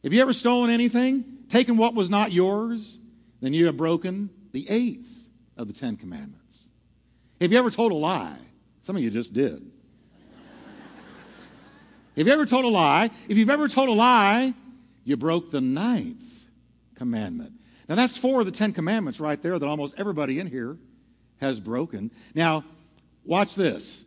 Have 0.03 0.11
you 0.11 0.23
ever 0.23 0.33
stolen 0.33 0.71
anything? 0.71 1.23
Taken 1.49 1.77
what 1.77 1.93
was 1.93 2.09
not 2.09 2.31
yours? 2.31 2.99
Then 3.41 3.53
you 3.53 3.67
have 3.67 3.77
broken 3.77 4.31
the 4.53 4.67
eighth 4.69 5.29
of 5.55 5.67
the 5.67 5.73
Ten 5.73 5.95
Commandments. 5.95 6.67
Have 7.39 7.51
you 7.51 7.59
ever 7.59 7.69
told 7.69 7.91
a 7.91 7.95
lie? 7.95 8.39
Some 8.81 8.95
of 8.95 9.03
you 9.03 9.11
just 9.11 9.33
did. 9.33 9.71
Have 12.17 12.25
you 12.25 12.33
ever 12.33 12.47
told 12.47 12.65
a 12.65 12.69
lie? 12.69 13.11
If 13.27 13.37
you've 13.37 13.51
ever 13.51 13.67
told 13.67 13.87
a 13.87 13.93
lie, 13.93 14.55
you 15.03 15.15
broke 15.15 15.51
the 15.51 15.61
ninth 15.61 16.47
commandment. 16.95 17.58
Now, 17.89 17.95
that's 17.95 18.15
four 18.15 18.39
of 18.39 18.45
the 18.45 18.51
Ten 18.51 18.71
Commandments 18.71 19.19
right 19.19 19.41
there 19.41 19.57
that 19.57 19.65
almost 19.65 19.95
everybody 19.97 20.39
in 20.39 20.45
here 20.45 20.77
has 21.41 21.59
broken. 21.59 22.11
Now, 22.35 22.63
watch 23.25 23.55
this. 23.55 24.05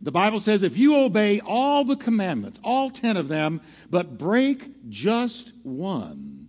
The 0.00 0.12
Bible 0.12 0.38
says 0.38 0.62
if 0.62 0.78
you 0.78 0.96
obey 0.96 1.40
all 1.44 1.84
the 1.84 1.96
commandments, 1.96 2.60
all 2.62 2.90
ten 2.90 3.16
of 3.16 3.26
them, 3.26 3.60
but 3.90 4.18
break 4.18 4.88
just 4.88 5.52
one, 5.64 6.48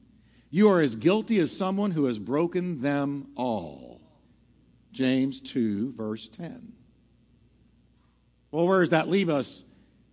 you 0.51 0.69
are 0.69 0.79
as 0.79 0.95
guilty 0.95 1.39
as 1.39 1.55
someone 1.55 1.91
who 1.91 2.05
has 2.05 2.19
broken 2.19 2.81
them 2.81 3.29
all. 3.35 4.01
James 4.91 5.39
2, 5.39 5.93
verse 5.93 6.27
10. 6.27 6.73
Well, 8.51 8.67
where 8.67 8.81
does 8.81 8.91
that 8.91 9.07
leave 9.07 9.29
us 9.29 9.63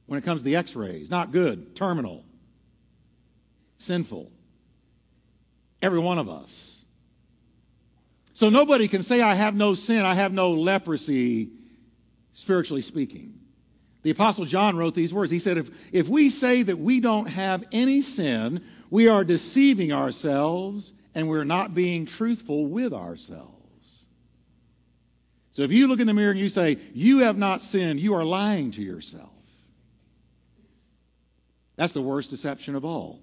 when 0.07 0.19
it 0.19 0.25
comes 0.25 0.41
to 0.41 0.45
the 0.45 0.57
x 0.57 0.75
rays? 0.75 1.11
Not 1.11 1.33
good, 1.33 1.75
terminal, 1.77 2.25
sinful 3.79 4.31
every 5.85 5.99
one 5.99 6.19
of 6.19 6.31
us. 6.31 6.87
So 8.33 8.49
nobody 8.49 8.89
can 8.89 9.03
say, 9.03 9.21
I 9.21 9.35
have 9.35 9.55
no 9.55 9.75
sin, 9.75 10.05
I 10.05 10.15
have 10.15 10.33
no 10.33 10.53
leprosy, 10.53 11.51
spiritually 12.33 12.83
speaking. 12.83 13.39
The 14.03 14.11
Apostle 14.11 14.45
John 14.45 14.77
wrote 14.77 14.95
these 14.95 15.15
words. 15.15 15.31
He 15.31 15.39
said, 15.39 15.59
if, 15.59 15.71
if 15.95 16.09
we 16.09 16.31
say 16.31 16.63
that 16.63 16.79
we 16.79 17.01
don't 17.01 17.29
have 17.29 17.65
any 17.71 18.01
sin, 18.01 18.65
we 18.91 19.09
are 19.09 19.25
deceiving 19.25 19.93
ourselves 19.93 20.95
and 21.15 21.29
we're 21.29 21.45
not 21.45 21.75
being 21.75 22.07
truthful 22.07 22.67
with 22.67 22.93
ourselves. 22.93 24.07
So 25.53 25.63
if 25.63 25.71
you 25.71 25.87
look 25.87 26.01
in 26.01 26.07
the 26.07 26.15
mirror 26.15 26.33
and 26.33 26.41
you 26.41 26.49
say, 26.49 26.79
You 26.93 27.21
have 27.21 27.39
not 27.39 27.63
sinned, 27.63 28.01
you 28.01 28.15
are 28.15 28.25
lying 28.25 28.73
to 28.73 28.83
yourself. 28.83 29.31
That's 31.77 31.93
the 31.93 32.03
worst 32.03 32.31
deception 32.31 32.75
of 32.75 32.85
all. 32.85 33.21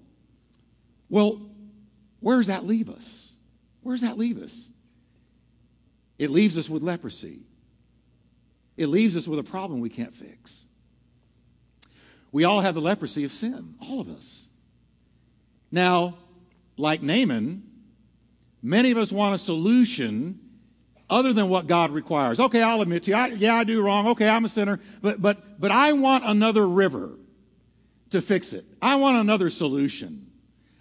Well, 1.10 1.51
where 2.22 2.38
does 2.38 2.46
that 2.46 2.64
leave 2.64 2.88
us? 2.88 3.34
Where 3.82 3.94
does 3.94 4.02
that 4.02 4.16
leave 4.16 4.40
us? 4.40 4.70
It 6.18 6.30
leaves 6.30 6.56
us 6.56 6.70
with 6.70 6.82
leprosy. 6.82 7.40
It 8.76 8.86
leaves 8.86 9.16
us 9.16 9.28
with 9.28 9.38
a 9.38 9.42
problem 9.42 9.80
we 9.80 9.90
can't 9.90 10.14
fix. 10.14 10.64
We 12.30 12.44
all 12.44 12.60
have 12.60 12.74
the 12.74 12.80
leprosy 12.80 13.24
of 13.24 13.32
sin, 13.32 13.74
all 13.82 14.00
of 14.00 14.08
us. 14.08 14.48
Now, 15.70 16.16
like 16.76 17.02
Naaman, 17.02 17.64
many 18.62 18.90
of 18.90 18.98
us 18.98 19.12
want 19.12 19.34
a 19.34 19.38
solution 19.38 20.38
other 21.10 21.32
than 21.32 21.48
what 21.48 21.66
God 21.66 21.90
requires. 21.90 22.40
Okay, 22.40 22.62
I'll 22.62 22.80
admit 22.80 23.02
to 23.04 23.10
you, 23.10 23.16
I, 23.16 23.26
yeah, 23.26 23.54
I 23.54 23.64
do 23.64 23.82
wrong. 23.82 24.08
Okay, 24.08 24.28
I'm 24.28 24.44
a 24.44 24.48
sinner, 24.48 24.80
but 25.02 25.20
but 25.20 25.60
but 25.60 25.70
I 25.70 25.92
want 25.92 26.24
another 26.24 26.66
river 26.66 27.10
to 28.10 28.22
fix 28.22 28.52
it. 28.52 28.64
I 28.80 28.96
want 28.96 29.18
another 29.18 29.50
solution. 29.50 30.30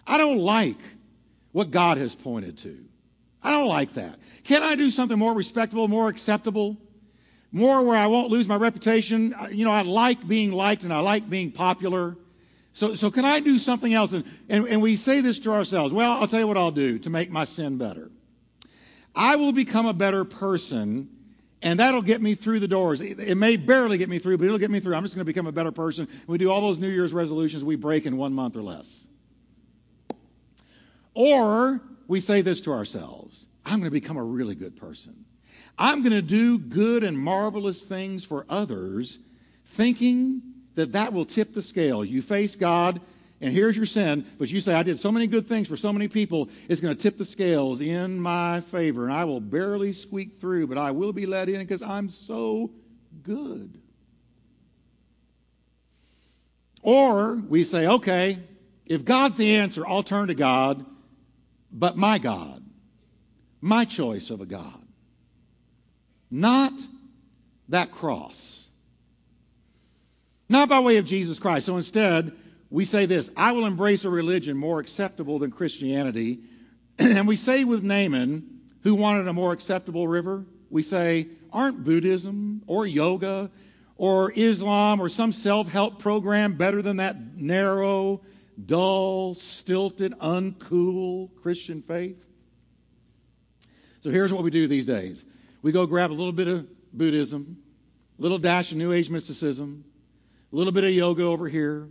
I 0.07 0.17
don't 0.17 0.39
like 0.39 0.79
what 1.51 1.71
God 1.71 1.97
has 1.97 2.15
pointed 2.15 2.57
to. 2.59 2.77
I 3.43 3.51
don't 3.51 3.67
like 3.67 3.93
that. 3.95 4.19
Can 4.43 4.61
I 4.61 4.75
do 4.75 4.89
something 4.89 5.17
more 5.17 5.33
respectable, 5.33 5.87
more 5.87 6.09
acceptable? 6.09 6.77
More 7.51 7.83
where 7.83 7.97
I 7.97 8.07
won't 8.07 8.29
lose 8.29 8.47
my 8.47 8.55
reputation. 8.55 9.35
You 9.51 9.65
know, 9.65 9.71
I 9.71 9.81
like 9.81 10.25
being 10.27 10.51
liked 10.51 10.83
and 10.83 10.93
I 10.93 10.99
like 10.99 11.29
being 11.29 11.51
popular. 11.51 12.15
So, 12.73 12.93
so 12.93 13.11
can 13.11 13.25
I 13.25 13.39
do 13.39 13.57
something 13.57 13.93
else? 13.93 14.13
And, 14.13 14.23
and, 14.47 14.67
and 14.67 14.81
we 14.81 14.95
say 14.95 15.21
this 15.21 15.39
to 15.39 15.51
ourselves. 15.51 15.93
Well, 15.93 16.11
I'll 16.13 16.27
tell 16.27 16.39
you 16.39 16.47
what 16.47 16.57
I'll 16.57 16.71
do 16.71 16.99
to 16.99 17.09
make 17.09 17.29
my 17.29 17.43
sin 17.43 17.77
better. 17.77 18.09
I 19.13 19.35
will 19.35 19.51
become 19.51 19.85
a 19.85 19.93
better 19.93 20.23
person 20.23 21.09
and 21.63 21.79
that'll 21.79 22.01
get 22.01 22.21
me 22.21 22.33
through 22.33 22.59
the 22.59 22.67
doors. 22.67 23.01
It 23.01 23.35
may 23.35 23.55
barely 23.55 23.97
get 23.97 24.09
me 24.09 24.17
through, 24.17 24.37
but 24.39 24.45
it'll 24.45 24.57
get 24.57 24.71
me 24.71 24.79
through. 24.79 24.95
I'm 24.95 25.03
just 25.03 25.13
going 25.13 25.25
to 25.25 25.31
become 25.31 25.45
a 25.45 25.51
better 25.51 25.71
person. 25.71 26.07
We 26.25 26.39
do 26.39 26.49
all 26.49 26.61
those 26.61 26.79
New 26.79 26.89
Year's 26.89 27.13
resolutions 27.13 27.63
we 27.63 27.75
break 27.75 28.05
in 28.07 28.17
one 28.17 28.33
month 28.33 28.55
or 28.55 28.63
less. 28.63 29.07
Or 31.13 31.81
we 32.07 32.19
say 32.19 32.41
this 32.41 32.61
to 32.61 32.73
ourselves 32.73 33.47
I'm 33.65 33.79
going 33.79 33.89
to 33.89 33.91
become 33.91 34.17
a 34.17 34.23
really 34.23 34.55
good 34.55 34.75
person. 34.75 35.25
I'm 35.77 36.01
going 36.01 36.13
to 36.13 36.21
do 36.21 36.59
good 36.59 37.03
and 37.03 37.17
marvelous 37.17 37.83
things 37.83 38.23
for 38.23 38.45
others, 38.49 39.19
thinking 39.65 40.41
that 40.75 40.93
that 40.93 41.13
will 41.13 41.25
tip 41.25 41.53
the 41.53 41.61
scale. 41.61 42.03
You 42.03 42.21
face 42.21 42.55
God, 42.55 43.01
and 43.39 43.53
here's 43.53 43.77
your 43.77 43.85
sin, 43.85 44.25
but 44.37 44.51
you 44.51 44.59
say, 44.61 44.73
I 44.73 44.83
did 44.83 44.99
so 44.99 45.11
many 45.11 45.27
good 45.27 45.47
things 45.47 45.67
for 45.67 45.77
so 45.77 45.91
many 45.93 46.07
people, 46.07 46.49
it's 46.69 46.81
going 46.81 46.95
to 46.95 47.01
tip 47.01 47.17
the 47.17 47.25
scales 47.25 47.81
in 47.81 48.19
my 48.19 48.61
favor, 48.61 49.05
and 49.05 49.13
I 49.13 49.25
will 49.25 49.39
barely 49.39 49.93
squeak 49.93 50.39
through, 50.39 50.67
but 50.67 50.77
I 50.77 50.91
will 50.91 51.13
be 51.13 51.25
let 51.25 51.49
in 51.49 51.59
because 51.59 51.81
I'm 51.81 52.09
so 52.09 52.71
good. 53.23 53.79
Or 56.83 57.35
we 57.35 57.63
say, 57.63 57.87
okay, 57.87 58.37
if 58.85 59.05
God's 59.05 59.37
the 59.37 59.55
answer, 59.55 59.87
I'll 59.87 60.03
turn 60.03 60.27
to 60.27 60.35
God 60.35 60.85
but 61.71 61.97
my 61.97 62.17
God, 62.17 62.63
my 63.61 63.85
choice 63.85 64.29
of 64.29 64.41
a 64.41 64.45
God, 64.45 64.85
not 66.29 66.73
that 67.69 67.91
cross. 67.91 68.69
Not 70.49 70.67
by 70.67 70.79
way 70.79 70.97
of 70.97 71.05
Jesus 71.05 71.39
Christ. 71.39 71.65
So 71.65 71.77
instead, 71.77 72.33
we 72.69 72.85
say 72.85 73.05
this 73.05 73.31
I 73.37 73.51
will 73.53 73.65
embrace 73.65 74.05
a 74.05 74.09
religion 74.09 74.57
more 74.57 74.79
acceptable 74.79 75.39
than 75.39 75.51
Christianity. 75.51 76.41
and 76.99 77.27
we 77.27 77.35
say 77.35 77.63
with 77.63 77.83
Naaman, 77.83 78.61
who 78.83 78.95
wanted 78.95 79.27
a 79.27 79.33
more 79.33 79.53
acceptable 79.53 80.07
river, 80.07 80.45
we 80.69 80.83
say, 80.83 81.27
aren't 81.53 81.83
Buddhism 81.83 82.63
or 82.67 82.85
yoga 82.85 83.51
or 83.97 84.31
Islam 84.35 84.99
or 84.99 85.09
some 85.09 85.31
self 85.31 85.67
help 85.67 85.99
program 85.99 86.53
better 86.53 86.81
than 86.81 86.97
that 86.97 87.17
narrow, 87.35 88.21
dull, 88.65 89.33
stilted, 89.33 90.13
uncool 90.19 91.29
Christian 91.41 91.81
faith. 91.81 92.27
So 94.01 94.09
here's 94.09 94.33
what 94.33 94.43
we 94.43 94.49
do 94.49 94.67
these 94.67 94.85
days 94.85 95.25
we 95.61 95.71
go 95.71 95.85
grab 95.85 96.11
a 96.11 96.13
little 96.13 96.31
bit 96.31 96.47
of 96.47 96.67
Buddhism, 96.93 97.57
a 98.17 98.21
little 98.21 98.39
dash 98.39 98.71
of 98.71 98.77
New 98.77 98.91
Age 98.91 99.09
mysticism, 99.09 99.83
a 100.51 100.55
little 100.55 100.73
bit 100.73 100.83
of 100.83 100.91
yoga 100.91 101.23
over 101.23 101.47
here, 101.47 101.87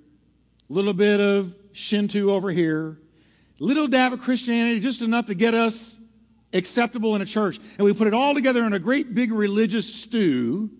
a 0.68 0.72
little 0.72 0.92
bit 0.92 1.20
of 1.20 1.54
Shinto 1.72 2.30
over 2.30 2.50
here, 2.50 2.98
a 3.60 3.64
little 3.64 3.88
dab 3.88 4.12
of 4.12 4.20
Christianity, 4.20 4.80
just 4.80 5.02
enough 5.02 5.26
to 5.26 5.34
get 5.34 5.54
us 5.54 5.98
acceptable 6.52 7.14
in 7.14 7.22
a 7.22 7.26
church. 7.26 7.58
And 7.78 7.84
we 7.84 7.94
put 7.94 8.06
it 8.06 8.14
all 8.14 8.34
together 8.34 8.64
in 8.64 8.72
a 8.72 8.78
great 8.78 9.14
big 9.14 9.32
religious 9.32 9.92
stew 9.92 10.70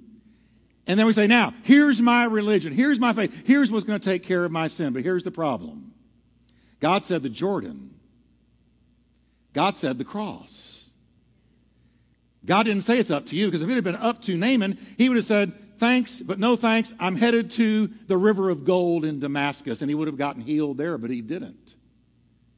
and 0.90 0.98
then 0.98 1.06
we 1.06 1.12
say, 1.12 1.28
now, 1.28 1.54
here's 1.62 2.02
my 2.02 2.24
religion. 2.24 2.72
Here's 2.72 2.98
my 2.98 3.12
faith. 3.12 3.46
Here's 3.46 3.70
what's 3.70 3.84
going 3.84 4.00
to 4.00 4.04
take 4.04 4.24
care 4.24 4.44
of 4.44 4.50
my 4.50 4.66
sin. 4.66 4.92
But 4.92 5.04
here's 5.04 5.22
the 5.22 5.30
problem 5.30 5.92
God 6.80 7.04
said 7.04 7.22
the 7.22 7.28
Jordan, 7.28 7.94
God 9.52 9.76
said 9.76 9.98
the 9.98 10.04
cross. 10.04 10.90
God 12.44 12.64
didn't 12.64 12.82
say 12.82 12.98
it's 12.98 13.12
up 13.12 13.26
to 13.26 13.36
you 13.36 13.46
because 13.46 13.62
if 13.62 13.70
it 13.70 13.74
had 13.74 13.84
been 13.84 13.94
up 13.94 14.20
to 14.22 14.36
Naaman, 14.36 14.78
he 14.98 15.08
would 15.08 15.14
have 15.14 15.24
said, 15.24 15.52
Thanks, 15.78 16.22
but 16.22 16.40
no 16.40 16.56
thanks. 16.56 16.92
I'm 16.98 17.14
headed 17.14 17.52
to 17.52 17.86
the 18.08 18.16
river 18.16 18.50
of 18.50 18.64
gold 18.64 19.04
in 19.04 19.20
Damascus. 19.20 19.82
And 19.82 19.90
he 19.90 19.94
would 19.94 20.08
have 20.08 20.18
gotten 20.18 20.42
healed 20.42 20.76
there, 20.76 20.98
but 20.98 21.10
he 21.10 21.20
didn't. 21.20 21.76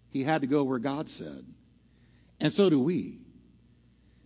He 0.08 0.24
had 0.24 0.40
to 0.40 0.46
go 0.46 0.64
where 0.64 0.78
God 0.78 1.06
said. 1.06 1.44
And 2.40 2.50
so 2.50 2.70
do 2.70 2.80
we. 2.80 3.18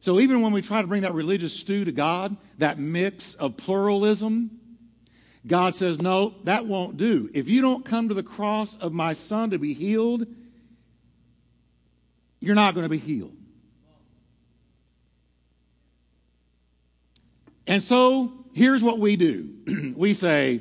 So 0.01 0.21
even 0.21 0.43
when 0.43 0.53
we 0.53 0.63
try 0.63 0.83
to 0.83 0.87
bring 0.87 1.03
that 1.03 1.15
religious 1.15 1.53
stew 1.53 1.85
to 1.85 1.93
God, 1.93 2.37
that 2.59 2.79
mix 2.79 3.35
of 3.35 3.57
pluralism, 3.57 4.61
God 5.47 5.75
says, 5.75 6.01
No, 6.01 6.35
that 6.45 6.67
won't 6.67 6.97
do. 6.97 7.31
If 7.35 7.49
you 7.49 7.63
don't 7.63 7.85
come 7.85 8.09
to 8.09 8.15
the 8.15 8.23
cross 8.23 8.77
of 8.77 8.93
my 8.93 9.13
son 9.13 9.51
to 9.51 9.59
be 9.59 9.75
healed, 9.75 10.27
you're 12.41 12.55
not 12.55 12.75
going 12.75 12.85
to 12.85 12.91
be 12.91 12.99
healed. 12.99 13.37
And 17.67 17.83
so 17.83 18.33
here's 18.53 18.83
what 18.83 18.99
we 18.99 19.17
do 19.17 19.95
we 19.97 20.15
say, 20.15 20.61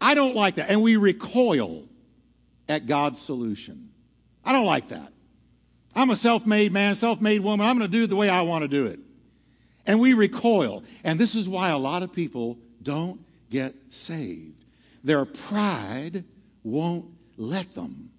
I 0.00 0.14
don't 0.14 0.34
like 0.34 0.54
that. 0.56 0.70
And 0.70 0.82
we 0.82 0.96
recoil 0.96 1.86
at 2.68 2.86
God's 2.86 3.20
solution. 3.20 3.90
I 4.44 4.52
don't 4.52 4.64
like 4.64 4.88
that. 4.88 5.09
I'm 5.94 6.10
a 6.10 6.16
self 6.16 6.46
made 6.46 6.72
man, 6.72 6.94
self 6.94 7.20
made 7.20 7.40
woman. 7.40 7.66
I'm 7.66 7.78
going 7.78 7.90
to 7.90 7.96
do 7.96 8.04
it 8.04 8.06
the 8.08 8.16
way 8.16 8.28
I 8.28 8.42
want 8.42 8.62
to 8.62 8.68
do 8.68 8.86
it. 8.86 9.00
And 9.86 9.98
we 9.98 10.14
recoil. 10.14 10.84
And 11.04 11.18
this 11.18 11.34
is 11.34 11.48
why 11.48 11.70
a 11.70 11.78
lot 11.78 12.02
of 12.02 12.12
people 12.12 12.58
don't 12.82 13.20
get 13.50 13.74
saved. 13.88 14.64
Their 15.02 15.24
pride 15.24 16.24
won't 16.62 17.06
let 17.36 17.74
them. 17.74 18.10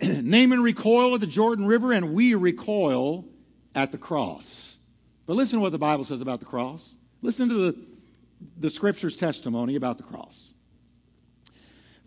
Naaman 0.02 0.62
recoiled 0.62 1.14
at 1.14 1.20
the 1.20 1.26
Jordan 1.26 1.66
River, 1.66 1.92
and 1.92 2.14
we 2.14 2.34
recoil 2.34 3.24
at 3.74 3.92
the 3.92 3.98
cross. 3.98 4.78
But 5.26 5.34
listen 5.34 5.58
to 5.58 5.62
what 5.62 5.72
the 5.72 5.78
Bible 5.78 6.04
says 6.04 6.20
about 6.20 6.40
the 6.40 6.46
cross. 6.46 6.96
Listen 7.20 7.48
to 7.48 7.54
the, 7.54 7.78
the 8.56 8.70
scripture's 8.70 9.16
testimony 9.16 9.76
about 9.76 9.98
the 9.98 10.04
cross. 10.04 10.54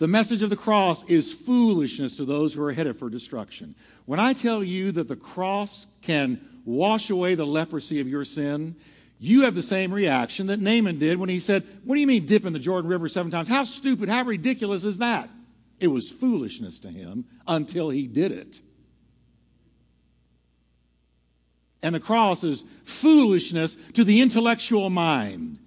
The 0.01 0.07
message 0.07 0.41
of 0.41 0.49
the 0.49 0.55
cross 0.55 1.03
is 1.03 1.31
foolishness 1.31 2.17
to 2.17 2.25
those 2.25 2.55
who 2.55 2.63
are 2.63 2.71
headed 2.71 2.95
for 2.95 3.07
destruction. 3.07 3.75
When 4.07 4.19
I 4.19 4.33
tell 4.33 4.63
you 4.63 4.91
that 4.93 5.07
the 5.07 5.15
cross 5.15 5.85
can 6.01 6.41
wash 6.65 7.11
away 7.11 7.35
the 7.35 7.45
leprosy 7.45 7.99
of 7.99 8.07
your 8.07 8.25
sin, 8.25 8.77
you 9.19 9.43
have 9.43 9.53
the 9.53 9.61
same 9.61 9.93
reaction 9.93 10.47
that 10.47 10.59
Naaman 10.59 10.97
did 10.97 11.19
when 11.19 11.29
he 11.29 11.39
said, 11.39 11.63
What 11.83 11.93
do 11.93 12.01
you 12.01 12.07
mean 12.07 12.25
dip 12.25 12.47
in 12.47 12.53
the 12.53 12.57
Jordan 12.57 12.89
River 12.89 13.07
seven 13.09 13.31
times? 13.31 13.47
How 13.47 13.63
stupid, 13.63 14.09
how 14.09 14.23
ridiculous 14.23 14.85
is 14.85 14.97
that? 14.97 15.29
It 15.79 15.89
was 15.89 16.09
foolishness 16.09 16.79
to 16.79 16.89
him 16.89 17.25
until 17.47 17.91
he 17.91 18.07
did 18.07 18.31
it. 18.31 18.59
and 21.83 21.93
the 21.93 21.99
cross 21.99 22.43
is 22.43 22.65
foolishness 22.85 23.75
to 23.93 24.03
the 24.03 24.21
intellectual 24.21 24.89
mind. 24.89 25.59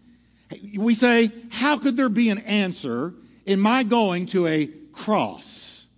We 0.76 0.96
say, 0.96 1.30
how 1.52 1.78
could 1.78 1.96
there 1.96 2.08
be 2.08 2.30
an 2.30 2.38
answer 2.38 3.14
in 3.46 3.60
my 3.60 3.82
going 3.82 4.26
to 4.26 4.46
a 4.46 4.66
cross 4.92 5.88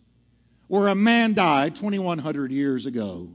where 0.69 0.89
a 0.89 0.95
man 0.95 1.35
died 1.35 1.77
2,100 1.77 2.51
years 2.51 2.87
ago? 2.87 3.31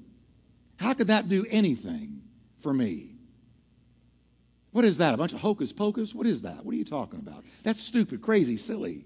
How 0.77 0.93
could 0.93 1.07
that 1.07 1.29
do 1.29 1.45
anything 1.49 2.21
for 2.59 2.73
me? 2.73 3.15
What 4.71 4.85
is 4.85 4.97
that? 4.97 5.13
A 5.13 5.17
bunch 5.17 5.33
of 5.33 5.41
hocus 5.41 5.73
pocus? 5.73 6.15
What 6.15 6.27
is 6.27 6.43
that? 6.43 6.65
What 6.65 6.73
are 6.73 6.77
you 6.77 6.85
talking 6.85 7.19
about? 7.19 7.43
That's 7.63 7.81
stupid, 7.81 8.21
crazy, 8.21 8.57
silly. 8.57 9.05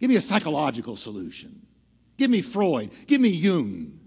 Give 0.00 0.08
me 0.08 0.16
a 0.16 0.20
psychological 0.20 0.96
solution. 0.96 1.66
Give 2.16 2.30
me 2.30 2.42
Freud. 2.42 2.90
Give 3.06 3.20
me 3.20 3.28
Jung. 3.28 3.98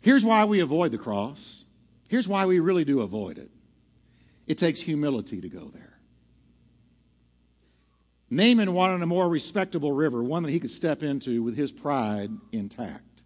Here's 0.00 0.24
why 0.24 0.44
we 0.44 0.60
avoid 0.60 0.92
the 0.92 0.98
cross. 0.98 1.64
Here's 2.08 2.28
why 2.28 2.46
we 2.46 2.60
really 2.60 2.84
do 2.84 3.00
avoid 3.00 3.38
it 3.38 3.50
it 4.46 4.58
takes 4.58 4.80
humility 4.80 5.40
to 5.40 5.48
go 5.48 5.70
there. 5.74 5.95
Naaman 8.28 8.72
wanted 8.74 9.02
a 9.02 9.06
more 9.06 9.28
respectable 9.28 9.92
river, 9.92 10.22
one 10.22 10.42
that 10.42 10.50
he 10.50 10.60
could 10.60 10.70
step 10.70 11.02
into 11.02 11.42
with 11.42 11.56
his 11.56 11.70
pride 11.70 12.30
intact. 12.52 13.22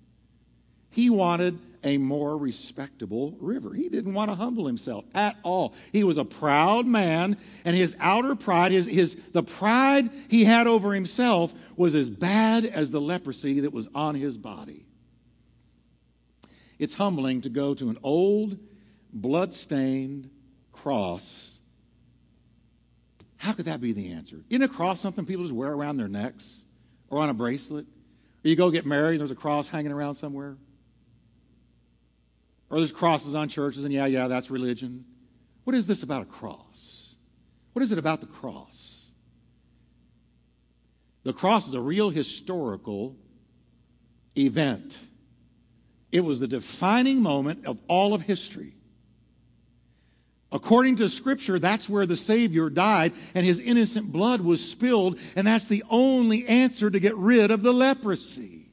He 0.90 1.08
wanted 1.08 1.58
a 1.82 1.96
more 1.96 2.36
respectable 2.36 3.36
river. 3.40 3.72
He 3.72 3.88
didn't 3.88 4.12
want 4.12 4.30
to 4.30 4.34
humble 4.34 4.66
himself 4.66 5.04
at 5.14 5.36
all. 5.42 5.74
He 5.92 6.04
was 6.04 6.18
a 6.18 6.24
proud 6.24 6.86
man, 6.86 7.38
and 7.64 7.74
his 7.74 7.96
outer 8.00 8.34
pride, 8.34 8.72
his, 8.72 8.86
his, 8.86 9.16
the 9.32 9.42
pride 9.42 10.10
he 10.28 10.44
had 10.44 10.66
over 10.66 10.92
himself, 10.92 11.54
was 11.76 11.94
as 11.94 12.10
bad 12.10 12.66
as 12.66 12.90
the 12.90 13.00
leprosy 13.00 13.60
that 13.60 13.72
was 13.72 13.88
on 13.94 14.14
his 14.14 14.36
body. 14.36 14.84
It's 16.78 16.94
humbling 16.94 17.40
to 17.42 17.48
go 17.48 17.74
to 17.74 17.88
an 17.88 17.98
old, 18.02 18.58
blood-stained 19.12 20.28
cross. 20.72 21.59
How 23.40 23.54
could 23.54 23.64
that 23.64 23.80
be 23.80 23.92
the 23.94 24.12
answer? 24.12 24.44
Isn't 24.50 24.62
a 24.62 24.68
cross 24.68 25.00
something 25.00 25.24
people 25.24 25.44
just 25.44 25.54
wear 25.54 25.72
around 25.72 25.96
their 25.96 26.08
necks 26.08 26.66
or 27.08 27.22
on 27.22 27.30
a 27.30 27.34
bracelet? 27.34 27.86
Or 28.44 28.48
you 28.48 28.54
go 28.54 28.70
get 28.70 28.84
married 28.84 29.12
and 29.12 29.20
there's 29.20 29.30
a 29.30 29.34
cross 29.34 29.70
hanging 29.70 29.92
around 29.92 30.16
somewhere? 30.16 30.58
Or 32.68 32.76
there's 32.76 32.92
crosses 32.92 33.34
on 33.34 33.48
churches 33.48 33.82
and 33.82 33.94
yeah, 33.94 34.04
yeah, 34.04 34.28
that's 34.28 34.50
religion. 34.50 35.06
What 35.64 35.74
is 35.74 35.86
this 35.86 36.02
about 36.02 36.20
a 36.20 36.26
cross? 36.26 37.16
What 37.72 37.82
is 37.82 37.92
it 37.92 37.98
about 37.98 38.20
the 38.20 38.26
cross? 38.26 39.12
The 41.22 41.32
cross 41.32 41.66
is 41.66 41.72
a 41.72 41.80
real 41.80 42.10
historical 42.10 43.16
event. 44.36 45.00
It 46.12 46.26
was 46.26 46.40
the 46.40 46.46
defining 46.46 47.22
moment 47.22 47.64
of 47.64 47.80
all 47.88 48.12
of 48.12 48.20
history. 48.20 48.74
According 50.52 50.96
to 50.96 51.08
Scripture, 51.08 51.58
that's 51.58 51.88
where 51.88 52.06
the 52.06 52.16
Savior 52.16 52.70
died 52.70 53.12
and 53.34 53.46
his 53.46 53.60
innocent 53.60 54.10
blood 54.10 54.40
was 54.40 54.68
spilled, 54.68 55.18
and 55.36 55.46
that's 55.46 55.66
the 55.66 55.84
only 55.88 56.46
answer 56.48 56.90
to 56.90 56.98
get 56.98 57.16
rid 57.16 57.50
of 57.50 57.62
the 57.62 57.72
leprosy. 57.72 58.66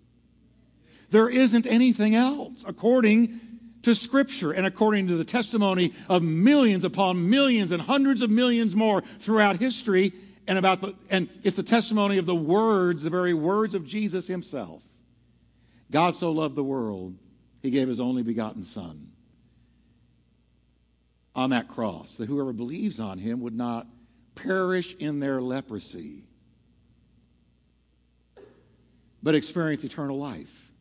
There 1.11 1.29
isn't 1.29 1.67
anything 1.67 2.15
else, 2.15 2.65
according 2.67 3.39
to 3.83 3.93
Scripture 3.93 4.51
and 4.51 4.65
according 4.65 5.07
to 5.07 5.15
the 5.15 5.23
testimony 5.23 5.93
of 6.09 6.23
millions 6.23 6.83
upon 6.83 7.29
millions 7.29 7.71
and 7.71 7.81
hundreds 7.81 8.21
of 8.23 8.31
millions 8.31 8.75
more 8.75 9.01
throughout 9.19 9.59
history, 9.59 10.13
and 10.47 10.57
about 10.57 10.81
the, 10.81 10.95
and 11.11 11.29
it's 11.43 11.55
the 11.55 11.63
testimony 11.63 12.17
of 12.17 12.25
the 12.25 12.35
words, 12.35 13.03
the 13.03 13.09
very 13.11 13.35
words 13.35 13.75
of 13.75 13.85
Jesus 13.85 14.25
himself. 14.27 14.81
God 15.91 16.15
so 16.15 16.31
loved 16.31 16.55
the 16.55 16.63
world 16.63 17.15
he 17.61 17.69
gave 17.69 17.87
his 17.87 17.99
only 17.99 18.23
begotten 18.23 18.63
Son 18.63 19.06
on 21.37 21.51
that 21.51 21.67
cross, 21.67 22.17
that 22.17 22.27
whoever 22.27 22.51
believes 22.51 22.99
on 22.99 23.19
him 23.19 23.39
would 23.41 23.55
not 23.55 23.85
perish 24.33 24.95
in 24.95 25.19
their 25.19 25.39
leprosy, 25.39 26.23
but 29.21 29.35
experience 29.35 29.83
eternal 29.83 30.17
life. 30.17 30.71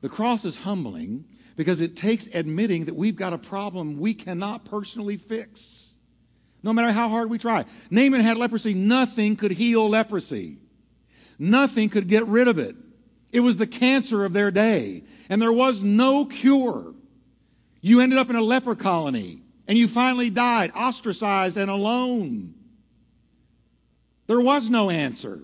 The 0.00 0.08
cross 0.08 0.46
is 0.46 0.56
humbling 0.56 1.26
because 1.54 1.82
it 1.82 1.96
takes 1.96 2.28
admitting 2.32 2.86
that 2.86 2.96
we've 2.96 3.16
got 3.16 3.34
a 3.34 3.38
problem 3.38 3.98
we 3.98 4.14
cannot 4.14 4.64
personally 4.64 5.18
fix, 5.18 5.96
no 6.62 6.72
matter 6.72 6.92
how 6.92 7.10
hard 7.10 7.28
we 7.28 7.38
try. 7.38 7.66
Naaman 7.90 8.22
had 8.22 8.38
leprosy, 8.38 8.72
nothing 8.72 9.36
could 9.36 9.50
heal 9.50 9.88
leprosy, 9.88 10.58
nothing 11.38 11.90
could 11.90 12.08
get 12.08 12.26
rid 12.26 12.48
of 12.48 12.58
it. 12.58 12.74
It 13.32 13.40
was 13.40 13.58
the 13.58 13.66
cancer 13.66 14.24
of 14.24 14.32
their 14.32 14.50
day, 14.50 15.04
and 15.28 15.42
there 15.42 15.52
was 15.52 15.82
no 15.82 16.24
cure. 16.24 16.94
You 17.86 18.00
ended 18.00 18.18
up 18.18 18.28
in 18.30 18.34
a 18.34 18.42
leper 18.42 18.74
colony, 18.74 19.42
and 19.68 19.78
you 19.78 19.86
finally 19.86 20.28
died, 20.28 20.72
ostracized 20.74 21.56
and 21.56 21.70
alone. 21.70 22.52
There 24.26 24.40
was 24.40 24.68
no 24.68 24.90
answer. 24.90 25.38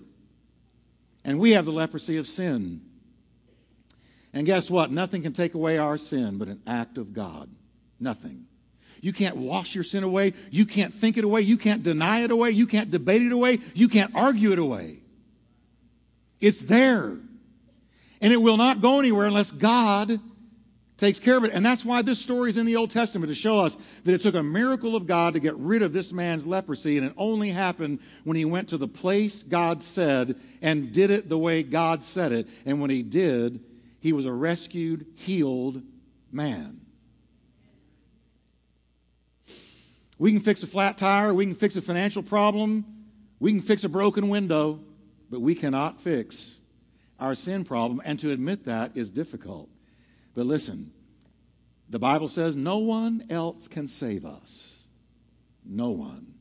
And 1.23 1.39
we 1.39 1.51
have 1.51 1.63
the 1.63 1.71
leprosy 1.71 2.17
of 2.17 2.27
sin. 2.27 2.81
And 4.33 4.45
guess 4.45 4.69
what? 4.69 4.91
Nothing 4.91 5.21
can 5.21 5.31
take 5.31 5.53
away 5.53 5.77
our 5.77 5.97
sin 5.97 6.37
but 6.37 6.49
an 6.49 6.61
act 6.67 6.97
of 6.97 7.13
God. 7.13 7.49
Nothing. 7.97 8.45
You 8.99 9.13
can't 9.13 9.37
wash 9.37 9.73
your 9.73 9.85
sin 9.85 10.03
away. 10.03 10.33
You 10.51 10.65
can't 10.65 10.93
think 10.93 11.15
it 11.15 11.23
away. 11.23 11.39
You 11.43 11.55
can't 11.55 11.81
deny 11.81 12.23
it 12.25 12.31
away. 12.31 12.49
You 12.49 12.67
can't 12.67 12.91
debate 12.91 13.21
it 13.21 13.31
away. 13.31 13.59
You 13.73 13.87
can't 13.87 14.13
argue 14.13 14.51
it 14.51 14.59
away. 14.59 14.97
It's 16.41 16.59
there. 16.59 17.15
And 18.19 18.33
it 18.33 18.41
will 18.41 18.57
not 18.57 18.81
go 18.81 18.99
anywhere 18.99 19.27
unless 19.27 19.51
God 19.51 20.19
takes 20.97 21.19
care 21.19 21.37
of 21.37 21.43
it. 21.43 21.53
And 21.53 21.65
that's 21.65 21.83
why 21.83 22.01
this 22.01 22.19
story 22.19 22.49
is 22.49 22.57
in 22.57 22.65
the 22.65 22.75
Old 22.75 22.89
Testament 22.89 23.29
to 23.29 23.35
show 23.35 23.59
us 23.59 23.77
that 24.03 24.13
it 24.13 24.21
took 24.21 24.35
a 24.35 24.43
miracle 24.43 24.95
of 24.95 25.07
God 25.07 25.33
to 25.33 25.39
get 25.39 25.55
rid 25.57 25.81
of 25.81 25.93
this 25.93 26.13
man's 26.13 26.45
leprosy. 26.45 26.97
And 26.97 27.07
it 27.07 27.13
only 27.17 27.49
happened 27.49 27.99
when 28.23 28.37
he 28.37 28.45
went 28.45 28.69
to 28.69 28.77
the 28.77 28.87
place 28.87 29.43
God 29.43 29.81
said 29.81 30.35
and 30.61 30.91
did 30.91 31.09
it 31.09 31.29
the 31.29 31.37
way 31.37 31.63
God 31.63 32.03
said 32.03 32.31
it. 32.31 32.47
And 32.65 32.79
when 32.79 32.89
he 32.89 33.03
did, 33.03 33.63
he 33.99 34.13
was 34.13 34.25
a 34.25 34.33
rescued, 34.33 35.05
healed 35.15 35.81
man. 36.31 36.81
We 40.19 40.31
can 40.31 40.41
fix 40.41 40.63
a 40.63 40.67
flat 40.67 40.97
tire, 40.97 41.33
we 41.33 41.45
can 41.45 41.55
fix 41.55 41.75
a 41.75 41.81
financial 41.81 42.23
problem, 42.23 42.85
we 43.39 43.51
can 43.51 43.61
fix 43.61 43.83
a 43.83 43.89
broken 43.89 44.29
window, 44.29 44.79
but 45.29 45.41
we 45.41 45.55
cannot 45.55 45.99
fix 45.99 46.61
our 47.19 47.35
sin 47.35 47.65
problem, 47.65 48.01
and 48.05 48.19
to 48.19 48.31
admit 48.31 48.65
that 48.65 48.91
is 48.95 49.09
difficult. 49.09 49.69
But 50.35 50.45
listen, 50.45 50.91
the 51.89 51.99
Bible 51.99 52.27
says 52.27 52.55
no 52.55 52.79
one 52.79 53.25
else 53.29 53.67
can 53.67 53.87
save 53.87 54.25
us. 54.25 54.87
No 55.65 55.91
one. 55.91 56.33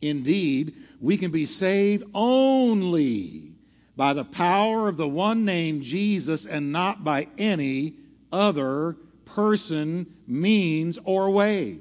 Indeed, 0.00 0.74
we 1.00 1.16
can 1.16 1.30
be 1.30 1.44
saved 1.44 2.04
only 2.14 3.54
by 3.96 4.12
the 4.12 4.24
power 4.24 4.88
of 4.88 4.96
the 4.96 5.08
one 5.08 5.44
named 5.44 5.82
Jesus 5.82 6.46
and 6.46 6.72
not 6.72 7.04
by 7.04 7.28
any 7.38 7.94
other 8.32 8.96
person, 9.24 10.06
means, 10.26 10.98
or 11.04 11.30
way. 11.30 11.78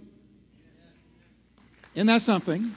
Isn't 1.95 2.07
that 2.07 2.21
something? 2.21 2.73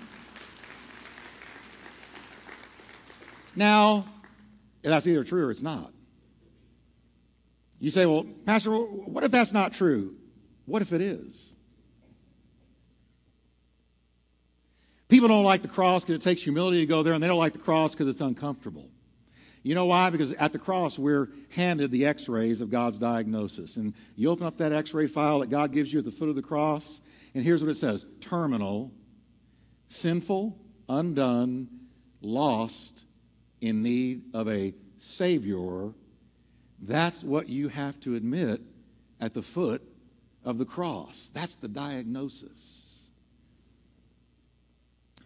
Now, 3.54 4.04
that's 4.82 5.06
either 5.06 5.24
true 5.24 5.46
or 5.46 5.50
it's 5.50 5.62
not. 5.62 5.92
You 7.78 7.90
say, 7.90 8.06
well, 8.06 8.26
Pastor, 8.44 8.70
what 8.70 9.24
if 9.24 9.30
that's 9.30 9.52
not 9.52 9.72
true? 9.72 10.14
What 10.64 10.82
if 10.82 10.92
it 10.92 11.00
is? 11.00 11.54
People 15.08 15.28
don't 15.28 15.44
like 15.44 15.62
the 15.62 15.68
cross 15.68 16.04
because 16.04 16.16
it 16.16 16.22
takes 16.22 16.42
humility 16.42 16.80
to 16.80 16.86
go 16.86 17.02
there, 17.02 17.14
and 17.14 17.22
they 17.22 17.28
don't 17.28 17.38
like 17.38 17.52
the 17.52 17.60
cross 17.60 17.92
because 17.92 18.08
it's 18.08 18.20
uncomfortable. 18.20 18.90
You 19.62 19.74
know 19.74 19.86
why? 19.86 20.10
Because 20.10 20.32
at 20.34 20.52
the 20.52 20.58
cross, 20.58 20.98
we're 20.98 21.28
handed 21.50 21.90
the 21.90 22.06
x 22.06 22.28
rays 22.28 22.60
of 22.60 22.70
God's 22.70 22.98
diagnosis. 22.98 23.76
And 23.76 23.94
you 24.14 24.30
open 24.30 24.46
up 24.46 24.58
that 24.58 24.72
x 24.72 24.94
ray 24.94 25.06
file 25.06 25.40
that 25.40 25.50
God 25.50 25.72
gives 25.72 25.92
you 25.92 25.98
at 25.98 26.04
the 26.04 26.10
foot 26.10 26.28
of 26.28 26.34
the 26.34 26.42
cross, 26.42 27.00
and 27.34 27.44
here's 27.44 27.62
what 27.62 27.70
it 27.70 27.76
says 27.76 28.06
terminal, 28.20 28.92
sinful, 29.88 30.58
undone, 30.88 31.68
lost, 32.20 33.04
in 33.60 33.82
need 33.82 34.22
of 34.34 34.48
a 34.48 34.74
Savior. 34.96 35.92
That's 36.80 37.24
what 37.24 37.48
you 37.48 37.68
have 37.68 37.98
to 38.00 38.14
admit 38.14 38.60
at 39.20 39.34
the 39.34 39.42
foot 39.42 39.82
of 40.44 40.58
the 40.58 40.64
cross. 40.64 41.30
That's 41.32 41.54
the 41.54 41.68
diagnosis. 41.68 43.08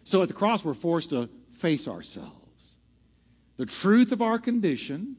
So 0.03 0.21
at 0.21 0.27
the 0.27 0.33
cross, 0.33 0.65
we're 0.65 0.73
forced 0.73 1.11
to 1.11 1.29
face 1.51 1.87
ourselves, 1.87 2.75
the 3.57 3.65
truth 3.65 4.11
of 4.11 4.21
our 4.21 4.39
condition, 4.39 5.15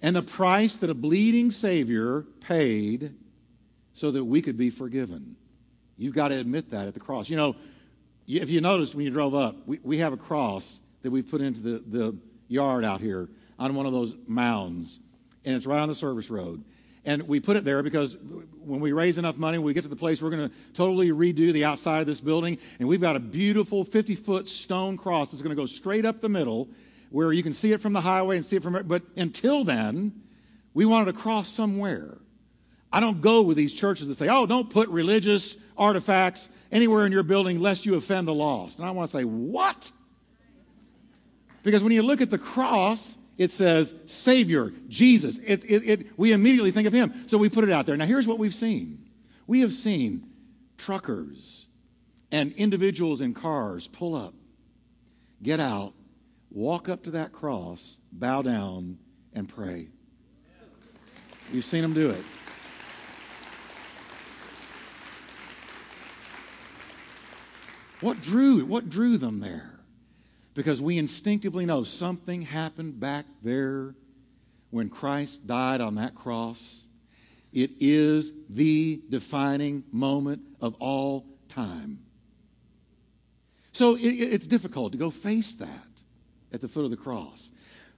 and 0.00 0.14
the 0.14 0.22
price 0.22 0.76
that 0.76 0.88
a 0.88 0.94
bleeding 0.94 1.50
Savior 1.50 2.22
paid 2.40 3.14
so 3.92 4.12
that 4.12 4.24
we 4.24 4.40
could 4.40 4.56
be 4.56 4.70
forgiven. 4.70 5.34
You've 5.96 6.14
got 6.14 6.28
to 6.28 6.38
admit 6.38 6.70
that 6.70 6.86
at 6.86 6.94
the 6.94 7.00
cross. 7.00 7.28
You 7.28 7.36
know, 7.36 7.56
if 8.28 8.48
you 8.48 8.60
notice 8.60 8.94
when 8.94 9.04
you 9.04 9.10
drove 9.10 9.34
up, 9.34 9.56
we, 9.66 9.80
we 9.82 9.98
have 9.98 10.12
a 10.12 10.16
cross 10.16 10.80
that 11.02 11.10
we've 11.10 11.28
put 11.28 11.40
into 11.40 11.60
the, 11.60 11.78
the 11.80 12.16
yard 12.46 12.84
out 12.84 13.00
here 13.00 13.28
on 13.58 13.74
one 13.74 13.86
of 13.86 13.92
those 13.92 14.14
mounds, 14.26 15.00
and 15.44 15.56
it's 15.56 15.66
right 15.66 15.80
on 15.80 15.88
the 15.88 15.94
service 15.94 16.30
road. 16.30 16.62
And 17.04 17.26
we 17.26 17.40
put 17.40 17.56
it 17.56 17.64
there 17.64 17.82
because 17.82 18.18
when 18.62 18.80
we 18.80 18.92
raise 18.92 19.18
enough 19.18 19.38
money, 19.38 19.56
we 19.56 19.72
get 19.72 19.82
to 19.82 19.88
the 19.88 19.96
place 19.96 20.20
we're 20.20 20.30
going 20.30 20.48
to 20.48 20.54
totally 20.74 21.08
redo 21.08 21.52
the 21.52 21.64
outside 21.64 22.00
of 22.00 22.06
this 22.06 22.20
building. 22.20 22.58
And 22.78 22.86
we've 22.86 23.00
got 23.00 23.16
a 23.16 23.20
beautiful 23.20 23.84
50 23.84 24.14
foot 24.14 24.46
stone 24.46 24.98
cross 24.98 25.30
that's 25.30 25.42
going 25.42 25.56
to 25.56 25.60
go 25.60 25.64
straight 25.64 26.04
up 26.04 26.20
the 26.20 26.28
middle 26.28 26.68
where 27.10 27.32
you 27.32 27.42
can 27.42 27.54
see 27.54 27.72
it 27.72 27.80
from 27.80 27.94
the 27.94 28.00
highway 28.02 28.36
and 28.36 28.44
see 28.44 28.56
it 28.56 28.62
from. 28.62 28.82
But 28.86 29.02
until 29.16 29.64
then, 29.64 30.20
we 30.74 30.84
wanted 30.84 31.06
to 31.12 31.18
cross 31.18 31.48
somewhere. 31.48 32.18
I 32.92 33.00
don't 33.00 33.20
go 33.20 33.42
with 33.42 33.56
these 33.56 33.72
churches 33.72 34.08
that 34.08 34.16
say, 34.16 34.28
oh, 34.28 34.46
don't 34.46 34.68
put 34.68 34.88
religious 34.88 35.56
artifacts 35.76 36.48
anywhere 36.72 37.06
in 37.06 37.12
your 37.12 37.22
building 37.22 37.60
lest 37.60 37.86
you 37.86 37.94
offend 37.94 38.28
the 38.28 38.34
lost. 38.34 38.78
And 38.78 38.86
I 38.86 38.90
want 38.90 39.10
to 39.10 39.16
say, 39.16 39.24
what? 39.24 39.90
Because 41.62 41.82
when 41.82 41.92
you 41.92 42.02
look 42.02 42.20
at 42.20 42.30
the 42.30 42.38
cross, 42.38 43.18
it 43.38 43.52
says 43.52 43.94
Savior, 44.06 44.72
Jesus. 44.88 45.38
It, 45.38 45.64
it, 45.64 45.88
it, 45.88 46.18
we 46.18 46.32
immediately 46.32 46.72
think 46.72 46.88
of 46.88 46.92
Him. 46.92 47.28
So 47.28 47.38
we 47.38 47.48
put 47.48 47.64
it 47.64 47.70
out 47.70 47.86
there. 47.86 47.96
Now, 47.96 48.04
here's 48.04 48.26
what 48.26 48.38
we've 48.38 48.54
seen 48.54 49.08
we 49.46 49.60
have 49.60 49.72
seen 49.72 50.28
truckers 50.76 51.68
and 52.30 52.52
individuals 52.54 53.20
in 53.20 53.32
cars 53.32 53.88
pull 53.88 54.14
up, 54.14 54.34
get 55.42 55.60
out, 55.60 55.94
walk 56.50 56.88
up 56.88 57.04
to 57.04 57.12
that 57.12 57.32
cross, 57.32 58.00
bow 58.12 58.42
down, 58.42 58.98
and 59.32 59.48
pray. 59.48 59.88
We've 61.52 61.64
seen 61.64 61.80
them 61.80 61.94
do 61.94 62.10
it. 62.10 62.24
What 68.00 68.20
drew, 68.20 68.64
what 68.64 68.88
drew 68.88 69.16
them 69.16 69.40
there? 69.40 69.77
Because 70.58 70.82
we 70.82 70.98
instinctively 70.98 71.64
know 71.64 71.84
something 71.84 72.42
happened 72.42 72.98
back 72.98 73.26
there 73.44 73.94
when 74.70 74.88
Christ 74.88 75.46
died 75.46 75.80
on 75.80 75.94
that 75.94 76.16
cross. 76.16 76.88
It 77.52 77.70
is 77.78 78.32
the 78.50 79.00
defining 79.08 79.84
moment 79.92 80.42
of 80.60 80.74
all 80.80 81.24
time. 81.46 82.00
So 83.70 83.94
it, 83.94 84.00
it's 84.00 84.48
difficult 84.48 84.90
to 84.90 84.98
go 84.98 85.10
face 85.10 85.54
that 85.54 85.68
at 86.52 86.60
the 86.60 86.66
foot 86.66 86.84
of 86.84 86.90
the 86.90 86.96
cross. 86.96 87.52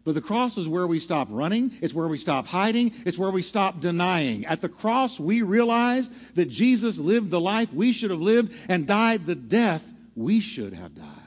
But 0.05 0.15
the 0.15 0.21
cross 0.21 0.59
is 0.59 0.69
where 0.69 0.87
we 0.87 1.01
stop 1.01 1.29
running. 1.31 1.73
It's 1.81 1.95
where 1.95 2.09
we 2.09 2.19
stop 2.19 2.47
hiding. 2.47 2.93
It's 3.07 3.17
where 3.17 3.31
we 3.31 3.41
stop 3.41 3.81
denying. 3.81 4.45
At 4.45 4.61
the 4.61 4.69
cross, 4.69 5.19
we 5.19 5.41
realize 5.41 6.11
that 6.35 6.51
Jesus 6.51 6.99
lived 6.99 7.31
the 7.31 7.41
life 7.41 7.73
we 7.73 7.95
should 7.95 8.11
have 8.11 8.21
lived 8.21 8.53
and 8.69 8.87
died 8.87 9.25
the 9.25 9.35
death 9.35 9.91
we 10.15 10.41
should 10.41 10.75
have 10.75 10.95
died 10.95 11.20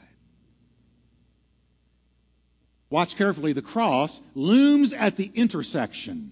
watch 2.93 3.15
carefully, 3.15 3.53
the 3.53 3.61
cross 3.63 4.21
looms 4.35 4.93
at 4.93 5.17
the 5.17 5.31
intersection 5.33 6.31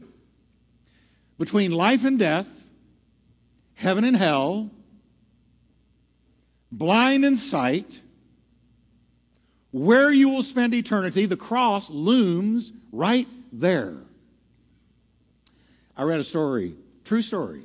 between 1.40 1.72
life 1.72 2.06
and 2.06 2.20
death, 2.20 2.70
heaven 3.74 4.04
and 4.04 4.16
hell, 4.16 4.70
blind 6.72 7.26
in 7.26 7.36
sight, 7.36 8.04
where 9.72 10.12
you 10.12 10.30
will 10.30 10.44
spend 10.44 10.76
eternity. 10.76 11.26
The 11.26 11.36
cross 11.36 11.90
looms 11.90 12.72
right 12.92 13.28
there. 13.52 13.98
I 15.98 16.04
read 16.04 16.20
a 16.20 16.24
story, 16.24 16.76
true 17.04 17.24
story, 17.24 17.64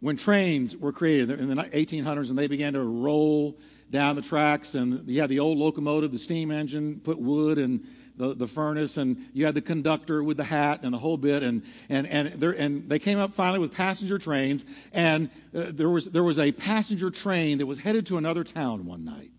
when 0.00 0.18
trains 0.18 0.76
were 0.76 0.92
created 0.92 1.30
in 1.30 1.48
the 1.48 1.54
1800s 1.54 2.28
and 2.28 2.38
they 2.38 2.46
began 2.46 2.74
to 2.74 2.82
roll 2.82 3.56
down 3.90 4.16
the 4.16 4.22
tracks, 4.22 4.74
and 4.74 5.08
you 5.08 5.20
had 5.20 5.30
the 5.30 5.40
old 5.40 5.58
locomotive, 5.58 6.12
the 6.12 6.18
steam 6.18 6.50
engine, 6.50 7.00
put 7.00 7.18
wood 7.18 7.58
and 7.58 7.86
the, 8.16 8.34
the 8.34 8.48
furnace, 8.48 8.96
and 8.96 9.16
you 9.32 9.46
had 9.46 9.54
the 9.54 9.62
conductor 9.62 10.22
with 10.22 10.36
the 10.36 10.44
hat 10.44 10.80
and 10.82 10.92
the 10.92 10.98
whole 10.98 11.16
bit, 11.16 11.42
and 11.42 11.62
and 11.88 12.06
and, 12.06 12.40
there, 12.40 12.50
and 12.50 12.88
they 12.88 12.98
came 12.98 13.18
up 13.18 13.32
finally 13.32 13.60
with 13.60 13.72
passenger 13.72 14.18
trains, 14.18 14.64
and 14.92 15.30
uh, 15.54 15.66
there 15.68 15.88
was 15.88 16.06
there 16.06 16.24
was 16.24 16.38
a 16.38 16.52
passenger 16.52 17.10
train 17.10 17.58
that 17.58 17.66
was 17.66 17.78
headed 17.78 18.06
to 18.06 18.18
another 18.18 18.44
town 18.44 18.84
one 18.86 19.04
night, 19.04 19.30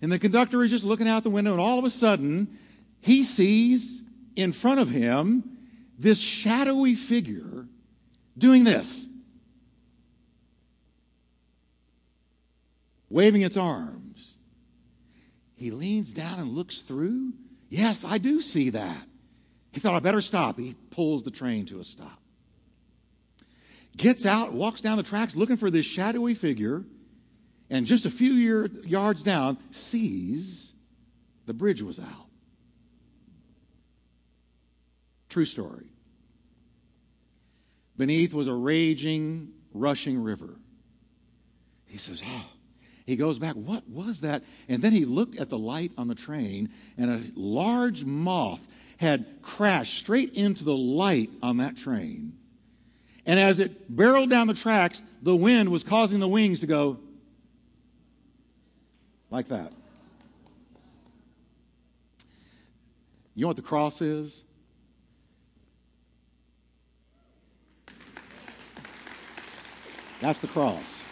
and 0.00 0.10
the 0.10 0.18
conductor 0.18 0.62
is 0.62 0.70
just 0.70 0.84
looking 0.84 1.08
out 1.08 1.24
the 1.24 1.30
window, 1.30 1.50
and 1.52 1.60
all 1.60 1.78
of 1.78 1.84
a 1.84 1.90
sudden 1.90 2.48
he 3.00 3.22
sees 3.24 4.02
in 4.36 4.52
front 4.52 4.80
of 4.80 4.88
him 4.88 5.58
this 5.98 6.20
shadowy 6.20 6.94
figure 6.94 7.66
doing 8.36 8.64
this. 8.64 9.08
Waving 13.10 13.42
its 13.42 13.56
arms. 13.56 14.38
He 15.56 15.70
leans 15.70 16.12
down 16.12 16.38
and 16.38 16.52
looks 16.52 16.80
through. 16.80 17.32
Yes, 17.68 18.04
I 18.04 18.18
do 18.18 18.40
see 18.40 18.70
that. 18.70 19.06
He 19.72 19.80
thought, 19.80 19.94
I 19.94 20.00
better 20.00 20.20
stop. 20.20 20.58
He 20.58 20.74
pulls 20.90 21.22
the 21.22 21.30
train 21.30 21.66
to 21.66 21.80
a 21.80 21.84
stop. 21.84 22.20
Gets 23.96 24.24
out, 24.24 24.52
walks 24.52 24.80
down 24.80 24.96
the 24.96 25.02
tracks 25.02 25.34
looking 25.34 25.56
for 25.56 25.70
this 25.70 25.84
shadowy 25.84 26.34
figure, 26.34 26.84
and 27.68 27.84
just 27.84 28.06
a 28.06 28.10
few 28.10 28.32
year, 28.32 28.66
yards 28.84 29.22
down, 29.22 29.58
sees 29.70 30.74
the 31.46 31.54
bridge 31.54 31.82
was 31.82 31.98
out. 31.98 32.28
True 35.28 35.44
story. 35.44 35.86
Beneath 37.96 38.32
was 38.32 38.46
a 38.46 38.54
raging, 38.54 39.52
rushing 39.74 40.22
river. 40.22 40.56
He 41.86 41.98
says, 41.98 42.22
Oh, 42.24 42.46
he 43.08 43.16
goes 43.16 43.38
back, 43.38 43.54
what 43.54 43.88
was 43.88 44.20
that? 44.20 44.44
And 44.68 44.82
then 44.82 44.92
he 44.92 45.06
looked 45.06 45.38
at 45.40 45.48
the 45.48 45.56
light 45.56 45.92
on 45.96 46.08
the 46.08 46.14
train, 46.14 46.68
and 46.98 47.10
a 47.10 47.22
large 47.34 48.04
moth 48.04 48.60
had 48.98 49.24
crashed 49.40 49.98
straight 49.98 50.34
into 50.34 50.62
the 50.62 50.76
light 50.76 51.30
on 51.42 51.56
that 51.56 51.74
train. 51.74 52.34
And 53.24 53.40
as 53.40 53.60
it 53.60 53.96
barreled 53.96 54.28
down 54.28 54.46
the 54.46 54.52
tracks, 54.52 55.00
the 55.22 55.34
wind 55.34 55.70
was 55.70 55.82
causing 55.82 56.20
the 56.20 56.28
wings 56.28 56.60
to 56.60 56.66
go 56.66 56.98
like 59.30 59.48
that. 59.48 59.72
You 63.34 63.42
know 63.42 63.48
what 63.48 63.56
the 63.56 63.62
cross 63.62 64.02
is? 64.02 64.44
That's 70.20 70.40
the 70.40 70.48
cross. 70.48 71.08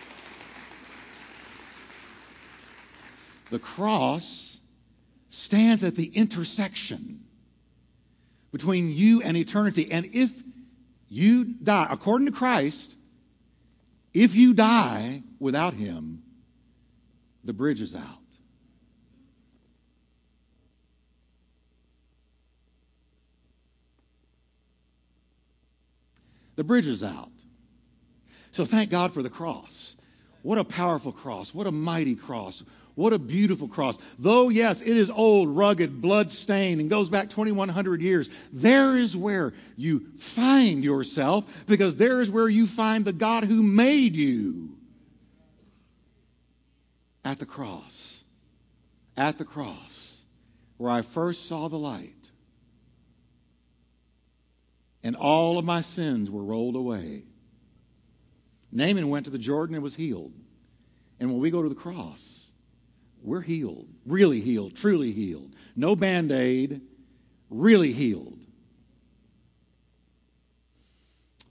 The 3.50 3.58
cross 3.58 4.60
stands 5.28 5.84
at 5.84 5.94
the 5.94 6.06
intersection 6.06 7.24
between 8.52 8.90
you 8.90 9.22
and 9.22 9.36
eternity. 9.36 9.90
And 9.90 10.08
if 10.12 10.42
you 11.08 11.44
die, 11.44 11.86
according 11.90 12.26
to 12.26 12.32
Christ, 12.32 12.96
if 14.14 14.34
you 14.34 14.54
die 14.54 15.22
without 15.38 15.74
Him, 15.74 16.22
the 17.44 17.52
bridge 17.52 17.80
is 17.80 17.94
out. 17.94 18.02
The 26.56 26.64
bridge 26.64 26.88
is 26.88 27.04
out. 27.04 27.30
So 28.50 28.64
thank 28.64 28.90
God 28.90 29.12
for 29.12 29.22
the 29.22 29.28
cross. 29.28 29.96
What 30.42 30.56
a 30.56 30.64
powerful 30.64 31.12
cross. 31.12 31.52
What 31.52 31.66
a 31.66 31.72
mighty 31.72 32.14
cross. 32.14 32.64
What 32.96 33.12
a 33.12 33.18
beautiful 33.18 33.68
cross. 33.68 33.98
Though, 34.18 34.48
yes, 34.48 34.80
it 34.80 34.96
is 34.96 35.10
old, 35.10 35.50
rugged, 35.50 36.00
blood 36.00 36.32
stained, 36.32 36.80
and 36.80 36.88
goes 36.88 37.10
back 37.10 37.28
2,100 37.28 38.00
years, 38.00 38.30
there 38.54 38.96
is 38.96 39.14
where 39.14 39.52
you 39.76 40.06
find 40.18 40.82
yourself 40.82 41.66
because 41.66 41.96
there 41.96 42.22
is 42.22 42.30
where 42.30 42.48
you 42.48 42.66
find 42.66 43.04
the 43.04 43.12
God 43.12 43.44
who 43.44 43.62
made 43.62 44.16
you. 44.16 44.78
At 47.22 47.38
the 47.38 47.44
cross. 47.44 48.24
At 49.14 49.36
the 49.36 49.44
cross, 49.44 50.24
where 50.78 50.90
I 50.90 51.02
first 51.02 51.46
saw 51.46 51.68
the 51.68 51.78
light. 51.78 52.30
And 55.02 55.16
all 55.16 55.58
of 55.58 55.66
my 55.66 55.82
sins 55.82 56.30
were 56.30 56.42
rolled 56.42 56.76
away. 56.76 57.24
Naaman 58.72 59.10
went 59.10 59.26
to 59.26 59.30
the 59.30 59.38
Jordan 59.38 59.74
and 59.74 59.82
was 59.82 59.96
healed. 59.96 60.32
And 61.20 61.30
when 61.30 61.40
we 61.40 61.50
go 61.50 61.62
to 61.62 61.68
the 61.68 61.74
cross, 61.74 62.45
we're 63.26 63.40
healed, 63.40 63.88
really 64.06 64.40
healed, 64.40 64.76
truly 64.76 65.10
healed. 65.10 65.52
No 65.74 65.96
band 65.96 66.30
aid, 66.30 66.80
really 67.50 67.92
healed. 67.92 68.38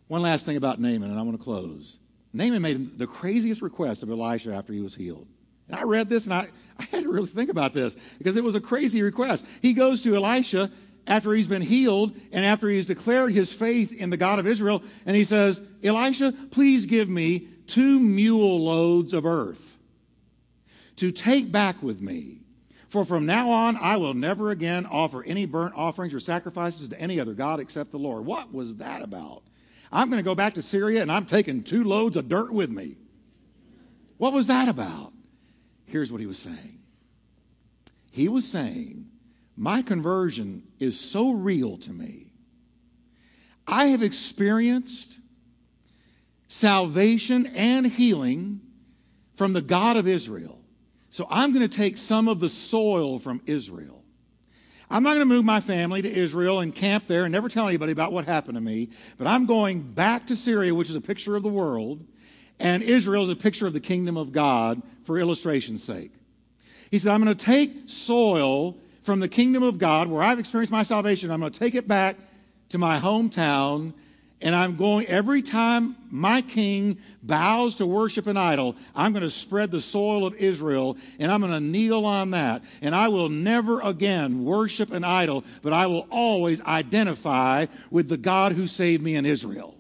One 0.08 0.22
last 0.22 0.46
thing 0.46 0.56
about 0.56 0.80
Naaman, 0.80 1.12
and 1.12 1.20
I 1.20 1.22
want 1.24 1.38
to 1.38 1.44
close. 1.44 1.98
Naaman 2.32 2.62
made 2.62 2.98
the 2.98 3.06
craziest 3.06 3.62
request 3.62 4.04
of 4.04 4.10
Elisha 4.10 4.54
after 4.54 4.72
he 4.72 4.80
was 4.80 4.96
healed. 4.96 5.28
And 5.68 5.78
I 5.78 5.84
read 5.84 6.08
this 6.08 6.26
and 6.26 6.34
I, 6.34 6.48
I 6.80 6.84
had 6.84 7.04
to 7.04 7.12
really 7.12 7.28
think 7.28 7.50
about 7.50 7.74
this 7.74 7.98
because 8.18 8.38
it 8.38 8.44
was 8.44 8.56
a 8.56 8.62
crazy 8.62 9.02
request. 9.02 9.46
He 9.62 9.74
goes 9.74 10.02
to 10.04 10.16
Elisha 10.16 10.72
after 11.08 11.34
he's 11.34 11.48
been 11.48 11.62
healed 11.62 12.16
and 12.32 12.46
after 12.46 12.70
he's 12.70 12.86
declared 12.86 13.34
his 13.34 13.52
faith 13.52 13.92
in 13.92 14.12
the 14.12 14.18
God 14.18 14.40
of 14.40 14.48
Israel, 14.48 14.82
and 15.06 15.16
he 15.16 15.26
says, 15.26 15.62
Elisha, 15.84 16.34
please 16.52 16.86
give 16.86 17.10
me 17.10 17.48
two 17.68 18.00
mule 18.00 18.64
loads 18.64 19.12
of 19.12 19.26
earth 19.26 19.75
to 20.98 21.12
take 21.12 21.52
back 21.52 21.82
with 21.84 22.02
me. 22.02 22.40
For 22.90 23.04
from 23.04 23.26
now 23.26 23.50
on, 23.50 23.76
I 23.76 23.98
will 23.98 24.14
never 24.14 24.52
again 24.52 24.86
offer 24.86 25.24
any 25.24 25.46
burnt 25.46 25.74
offerings 25.76 26.14
or 26.14 26.20
sacrifices 26.20 26.90
to 26.90 27.00
any 27.00 27.20
other 27.20 27.34
God 27.34 27.60
except 27.60 27.92
the 27.92 28.00
Lord. 28.00 28.26
What 28.26 28.54
was 28.54 28.78
that 28.78 29.02
about? 29.02 29.44
I'm 29.92 30.10
going 30.10 30.22
to 30.22 30.26
go 30.26 30.36
back 30.36 30.54
to 30.54 30.62
Syria 30.62 31.02
and 31.02 31.12
I'm 31.12 31.26
taking 31.26 31.64
two 31.64 31.84
loads 31.84 32.18
of 32.18 32.30
dirt 32.30 32.52
with 32.52 32.70
me. 32.70 32.96
What 34.18 34.34
was 34.34 34.48
that 34.48 34.70
about? 34.70 35.14
Here's 35.86 36.12
what 36.12 36.22
he 36.22 36.28
was 36.28 36.40
saying. 36.40 36.80
He 38.12 38.30
was 38.30 38.50
saying, 38.50 39.08
My 39.58 39.82
conversion 39.82 40.64
is 40.80 41.00
so 41.00 41.32
real 41.32 41.78
to 41.80 41.92
me. 41.92 42.32
I 43.68 43.88
have 43.88 44.04
experienced 44.04 45.20
salvation 46.48 47.48
and 47.48 47.86
healing 47.86 48.62
from 49.36 49.54
the 49.54 49.62
God 49.62 49.98
of 49.98 50.08
Israel. 50.08 50.62
So 51.16 51.26
I'm 51.30 51.54
going 51.54 51.66
to 51.66 51.74
take 51.74 51.98
some 51.98 52.28
of 52.28 52.42
the 52.42 52.50
soil 52.50 53.20
from 53.20 53.40
Israel. 53.46 54.04
I'm 54.90 55.02
not 55.02 55.12
going 55.12 55.22
to 55.22 55.34
move 55.34 55.46
my 55.46 55.62
family 55.62 56.02
to 56.02 56.12
Israel 56.14 56.60
and 56.60 56.76
camp 56.76 57.08
there 57.08 57.24
and 57.24 57.32
never 57.32 57.48
tell 57.48 57.70
anybody 57.70 57.94
about 57.94 58.12
what 58.12 58.26
happened 58.26 58.56
to 58.56 58.62
me, 58.62 58.90
but 59.18 59.26
I'm 59.26 59.46
going 59.46 59.82
back 59.82 60.28
to 60.28 60.36
Syria, 60.36 60.76
which 60.76 60.90
is 60.90 60.96
a 60.98 61.00
picture 61.00 61.38
of 61.38 61.44
the 61.44 61.48
world, 61.48 62.06
and 62.60 62.84
Israel 62.84 63.24
is 63.24 63.30
a 63.30 63.36
picture 63.38 63.66
of 63.66 63.72
the 63.72 63.80
kingdom 63.80 64.18
of 64.18 64.34
God 64.34 64.82
for 65.04 65.18
illustration's 65.18 65.82
sake. 65.82 66.12
He 66.92 67.00
said, 67.00 67.14
I'm 67.14 67.24
going 67.24 67.34
to 67.34 67.46
take 67.46 67.84
soil 67.86 68.76
from 69.02 69.22
the 69.22 69.30
kingdom 69.30 69.64
of 69.64 69.78
God 69.78 70.10
where 70.10 70.22
I've 70.22 70.38
experienced 70.38 70.74
my 70.74 70.84
salvation. 70.84 71.32
I'm 71.32 71.40
going 71.40 71.54
to 71.54 71.58
take 71.58 71.76
it 71.76 71.88
back 71.88 72.18
to 72.68 72.78
my 72.78 73.00
hometown 73.00 73.94
and 74.42 74.54
I'm 74.54 74.76
going, 74.76 75.08
every 75.08 75.42
time 75.42 75.96
my 76.12 76.42
king 76.42 76.98
bows 77.24 77.76
to 77.76 77.86
worship 77.86 78.28
an 78.28 78.36
idol, 78.36 78.76
I'm 78.94 79.14
going 79.14 79.24
to 79.24 79.30
spread 79.30 79.72
the 79.72 79.80
soil 79.80 80.26
of 80.26 80.36
Israel 80.36 80.98
and 81.20 81.32
I'm 81.32 81.40
going 81.40 81.54
to 81.54 81.62
kneel 81.62 82.06
on 82.06 82.32
that. 82.32 82.64
And 82.82 82.94
I 82.94 83.08
will 83.08 83.30
never 83.30 83.80
again 83.82 84.44
worship 84.44 84.92
an 84.92 85.04
idol, 85.04 85.46
but 85.62 85.72
I 85.72 85.88
will 85.88 86.08
always 86.12 86.62
identify 86.62 87.68
with 87.90 88.10
the 88.10 88.18
God 88.18 88.52
who 88.52 88.68
saved 88.68 89.02
me 89.02 89.16
in 89.16 89.26
Israel. 89.26 89.78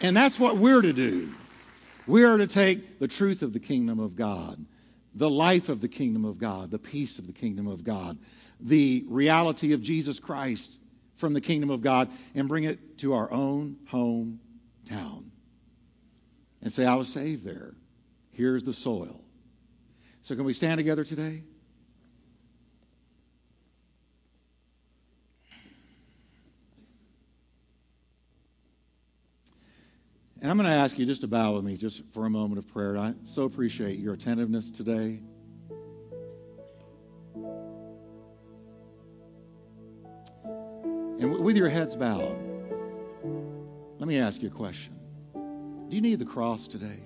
And 0.00 0.16
that's 0.16 0.38
what 0.38 0.56
we're 0.56 0.82
to 0.82 0.92
do. 0.92 1.32
We 2.06 2.24
are 2.24 2.36
to 2.36 2.46
take 2.46 2.98
the 2.98 3.08
truth 3.08 3.42
of 3.42 3.52
the 3.54 3.60
kingdom 3.60 4.00
of 4.00 4.16
God, 4.16 4.62
the 5.14 5.30
life 5.30 5.68
of 5.68 5.80
the 5.80 5.88
kingdom 5.88 6.24
of 6.24 6.38
God, 6.38 6.70
the 6.70 6.78
peace 6.78 7.18
of 7.18 7.26
the 7.26 7.32
kingdom 7.32 7.68
of 7.68 7.84
God 7.84 8.18
the 8.60 9.04
reality 9.08 9.72
of 9.72 9.82
Jesus 9.82 10.20
Christ 10.20 10.80
from 11.16 11.32
the 11.32 11.40
kingdom 11.40 11.70
of 11.70 11.82
God 11.82 12.08
and 12.34 12.48
bring 12.48 12.64
it 12.64 12.98
to 12.98 13.14
our 13.14 13.30
own 13.30 13.76
hometown 13.90 15.24
and 16.62 16.72
say, 16.72 16.86
I 16.86 16.94
was 16.96 17.12
saved 17.12 17.44
there. 17.44 17.74
Here's 18.32 18.64
the 18.64 18.72
soil. 18.72 19.22
So, 20.22 20.34
can 20.34 20.44
we 20.44 20.54
stand 20.54 20.78
together 20.78 21.04
today? 21.04 21.42
And 30.44 30.50
I'm 30.50 30.58
going 30.58 30.68
to 30.68 30.74
ask 30.74 30.98
you 30.98 31.06
just 31.06 31.22
to 31.22 31.26
bow 31.26 31.54
with 31.54 31.64
me 31.64 31.78
just 31.78 32.04
for 32.12 32.26
a 32.26 32.30
moment 32.30 32.58
of 32.58 32.68
prayer. 32.68 32.98
I 32.98 33.14
so 33.24 33.44
appreciate 33.44 33.98
your 33.98 34.12
attentiveness 34.12 34.70
today. 34.70 35.20
And 41.18 41.38
with 41.40 41.56
your 41.56 41.68
heads 41.68 41.96
bowed, 41.96 42.36
let 43.98 44.08
me 44.08 44.18
ask 44.18 44.42
you 44.42 44.48
a 44.48 44.52
question. 44.52 44.94
Do 45.88 45.96
you 45.96 46.02
need 46.02 46.18
the 46.18 46.24
cross 46.24 46.66
today? 46.66 47.00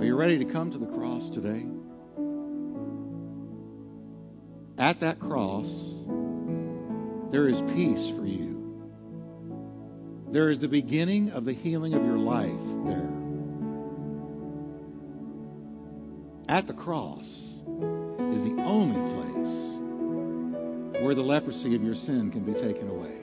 Are 0.00 0.04
you 0.04 0.16
ready 0.16 0.38
to 0.38 0.44
come 0.44 0.70
to 0.70 0.78
the 0.78 0.86
cross 0.86 1.30
today? 1.30 1.64
At 4.76 5.00
that 5.00 5.20
cross, 5.20 6.02
there 7.30 7.48
is 7.48 7.62
peace 7.74 8.08
for 8.08 8.26
you. 8.26 8.52
There 10.30 10.50
is 10.50 10.58
the 10.58 10.68
beginning 10.68 11.30
of 11.30 11.44
the 11.44 11.52
healing 11.52 11.94
of 11.94 12.04
your 12.04 12.18
life 12.18 12.50
there. 12.84 13.08
At 16.48 16.66
the 16.66 16.74
cross 16.74 17.62
is 18.32 18.44
the 18.44 18.56
only 18.64 19.00
place 19.14 19.73
where 21.04 21.14
the 21.14 21.22
leprosy 21.22 21.74
of 21.74 21.84
your 21.84 21.94
sin 21.94 22.30
can 22.30 22.40
be 22.40 22.54
taken 22.54 22.88
away. 22.88 23.14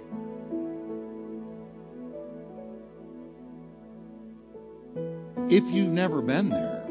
If 5.49 5.67
you've 5.71 5.91
never 5.91 6.21
been 6.21 6.49
there, 6.49 6.86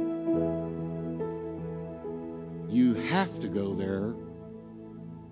you 2.68 2.94
have 2.94 3.38
to 3.38 3.46
go 3.46 3.72
there 3.74 4.14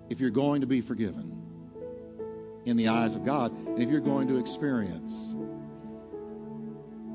if 0.09 0.21
you're 0.21 0.29
going 0.29 0.61
to 0.61 0.67
be 0.67 0.79
forgiven 0.79 1.35
in 2.63 2.77
the 2.77 2.87
eyes 2.87 3.15
of 3.15 3.25
God 3.25 3.51
and 3.51 3.83
if 3.83 3.89
you're 3.89 3.99
going 3.99 4.29
to 4.29 4.39
experience 4.39 5.35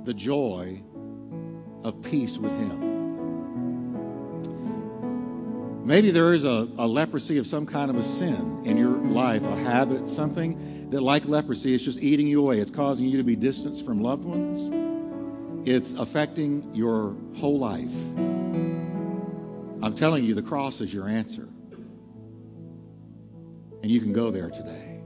the 0.04 0.12
joy 0.12 0.82
of 1.82 2.02
peace 2.02 2.36
with 2.36 2.52
Him. 2.52 2.93
Maybe 5.84 6.10
there 6.10 6.32
is 6.32 6.44
a, 6.46 6.66
a, 6.78 6.88
leprosy 6.88 7.36
of 7.36 7.46
some 7.46 7.66
kind 7.66 7.90
of 7.90 7.98
a 7.98 8.02
sin 8.02 8.62
in 8.64 8.78
your 8.78 8.96
life, 8.96 9.44
a 9.44 9.54
habit, 9.54 10.08
something 10.08 10.88
that, 10.88 11.02
like 11.02 11.26
leprosy, 11.26 11.74
is 11.74 11.84
just 11.84 11.98
eating 11.98 12.26
you 12.26 12.40
away. 12.40 12.58
It's 12.58 12.70
causing 12.70 13.06
you 13.06 13.18
to 13.18 13.22
be 13.22 13.36
distanced 13.36 13.84
from 13.84 14.00
loved 14.00 14.24
ones, 14.24 14.70
it's 15.68 15.92
affecting 15.92 16.74
your 16.74 17.14
whole 17.36 17.58
life. 17.58 17.94
I'm 19.82 19.94
telling 19.94 20.24
you, 20.24 20.32
the 20.32 20.42
cross 20.42 20.80
is 20.80 20.92
your 20.92 21.06
answer. 21.06 21.46
And 23.82 23.90
you 23.90 24.00
can 24.00 24.14
go 24.14 24.30
there 24.30 24.48
today. 24.48 25.02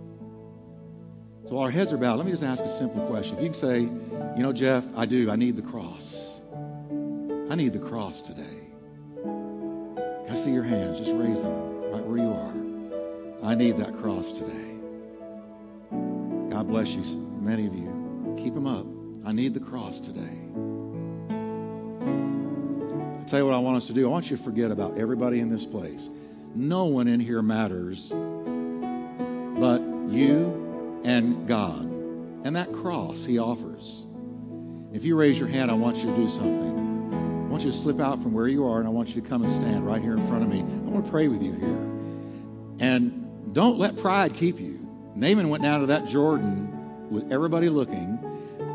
So 1.46 1.56
while 1.56 1.64
our 1.64 1.70
heads 1.72 1.92
are 1.92 1.96
bowed, 1.96 2.18
let 2.18 2.26
me 2.26 2.30
just 2.30 2.44
ask 2.44 2.64
a 2.64 2.68
simple 2.68 3.04
question. 3.06 3.36
If 3.38 3.42
you 3.42 3.48
can 3.48 3.54
say, 3.54 3.80
you 3.80 4.42
know, 4.44 4.52
Jeff, 4.52 4.86
I 4.94 5.06
do, 5.06 5.28
I 5.28 5.34
need 5.34 5.56
the 5.56 5.62
cross. 5.62 6.40
I 7.50 7.56
need 7.56 7.72
the 7.72 7.80
cross 7.80 8.22
today. 8.22 8.67
I 10.30 10.34
see 10.34 10.50
your 10.50 10.64
hands. 10.64 10.98
Just 10.98 11.12
raise 11.12 11.42
them 11.42 11.90
right 11.90 12.04
where 12.04 12.18
you 12.18 12.30
are. 12.32 13.50
I 13.50 13.54
need 13.54 13.78
that 13.78 13.94
cross 13.94 14.32
today. 14.32 14.76
God 16.50 16.68
bless 16.68 16.90
you, 16.90 17.02
many 17.40 17.66
of 17.66 17.74
you. 17.74 18.34
Keep 18.36 18.54
them 18.54 18.66
up. 18.66 18.86
I 19.24 19.32
need 19.32 19.54
the 19.54 19.60
cross 19.60 20.00
today. 20.00 20.38
tell 23.26 23.40
you 23.40 23.44
what 23.44 23.54
I 23.54 23.58
want 23.58 23.76
us 23.76 23.86
to 23.88 23.92
do. 23.92 24.06
I 24.06 24.08
want 24.10 24.30
you 24.30 24.38
to 24.38 24.42
forget 24.42 24.70
about 24.70 24.96
everybody 24.96 25.40
in 25.40 25.50
this 25.50 25.66
place. 25.66 26.08
No 26.54 26.86
one 26.86 27.08
in 27.08 27.20
here 27.20 27.42
matters 27.42 28.10
but 29.60 29.80
you 30.08 31.02
and 31.04 31.46
God. 31.46 31.82
And 32.44 32.56
that 32.56 32.72
cross 32.72 33.24
He 33.24 33.38
offers. 33.38 34.06
If 34.92 35.04
you 35.04 35.16
raise 35.16 35.38
your 35.38 35.48
hand, 35.48 35.70
I 35.70 35.74
want 35.74 35.96
you 35.98 36.06
to 36.06 36.16
do 36.16 36.28
something. 36.28 36.87
Want 37.58 37.66
you 37.66 37.72
to 37.72 37.76
slip 37.76 37.98
out 37.98 38.22
from 38.22 38.34
where 38.34 38.46
you 38.46 38.64
are 38.68 38.78
and 38.78 38.86
I 38.86 38.90
want 38.92 39.08
you 39.08 39.20
to 39.20 39.28
come 39.28 39.42
and 39.42 39.50
stand 39.50 39.84
right 39.84 40.00
here 40.00 40.12
in 40.12 40.24
front 40.28 40.44
of 40.44 40.48
me. 40.48 40.60
I 40.60 40.90
want 40.90 41.04
to 41.04 41.10
pray 41.10 41.26
with 41.26 41.42
you 41.42 41.54
here. 41.54 41.76
And 42.78 43.52
don't 43.52 43.80
let 43.80 43.96
pride 43.96 44.32
keep 44.32 44.60
you. 44.60 44.78
Naaman 45.16 45.48
went 45.48 45.64
down 45.64 45.80
to 45.80 45.86
that 45.86 46.06
Jordan 46.06 47.10
with 47.10 47.32
everybody 47.32 47.68
looking, 47.68 48.16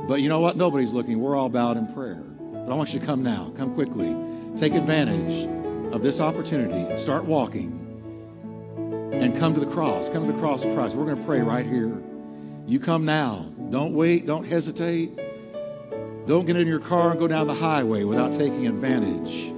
but 0.06 0.20
you 0.20 0.28
know 0.28 0.42
what? 0.42 0.58
Nobody's 0.58 0.92
looking. 0.92 1.22
We're 1.22 1.38
all 1.38 1.48
bowed 1.48 1.78
in 1.78 1.94
prayer. 1.94 2.26
But 2.26 2.74
I 2.74 2.76
want 2.76 2.94
you 2.94 3.00
to 3.00 3.06
come 3.06 3.24
now. 3.24 3.54
Come 3.56 3.74
quickly. 3.74 4.14
Take 4.58 4.74
advantage 4.74 5.48
of 5.94 6.02
this 6.02 6.20
opportunity. 6.20 6.98
Start 6.98 7.24
walking 7.24 7.80
and 9.14 9.34
come 9.38 9.54
to 9.54 9.62
the 9.62 9.72
cross. 9.72 10.10
Come 10.10 10.28
to 10.28 10.34
the 10.34 10.40
cross 10.40 10.66
of 10.66 10.76
Christ. 10.76 10.96
We're 10.96 11.06
going 11.06 11.20
to 11.20 11.26
pray 11.26 11.40
right 11.40 11.66
here. 11.66 11.98
You 12.68 12.82
come 12.82 13.06
now. 13.06 13.50
Don't 13.70 13.94
wait. 13.94 14.28
Don't 14.28 14.44
hesitate. 14.44 15.23
Don't 16.26 16.46
get 16.46 16.56
in 16.56 16.68
your 16.68 16.80
car 16.80 17.12
and 17.12 17.20
go 17.20 17.28
down 17.28 17.48
the 17.48 17.54
highway 17.54 18.06
without 18.06 18.32
taking 18.32 18.66
advantage 18.66 19.52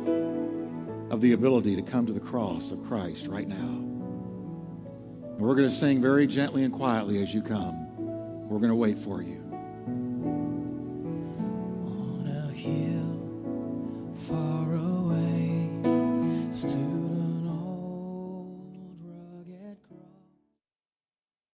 of 1.11 1.21
the 1.21 1.33
ability 1.33 1.75
to 1.75 1.83
come 1.83 2.07
to 2.07 2.13
the 2.13 2.19
cross 2.19 2.71
of 2.71 2.83
Christ 2.85 3.27
right 3.27 3.47
now. 3.47 3.55
And 3.55 5.39
we're 5.39 5.53
going 5.53 5.69
to 5.69 5.73
sing 5.75 6.01
very 6.01 6.25
gently 6.25 6.63
and 6.63 6.73
quietly 6.73 7.21
as 7.21 7.33
you 7.35 7.43
come. 7.43 8.47
We're 8.47 8.57
going 8.57 8.71
to 8.71 8.75
wait 8.75 8.97
for 8.97 9.21
you. 9.21 9.44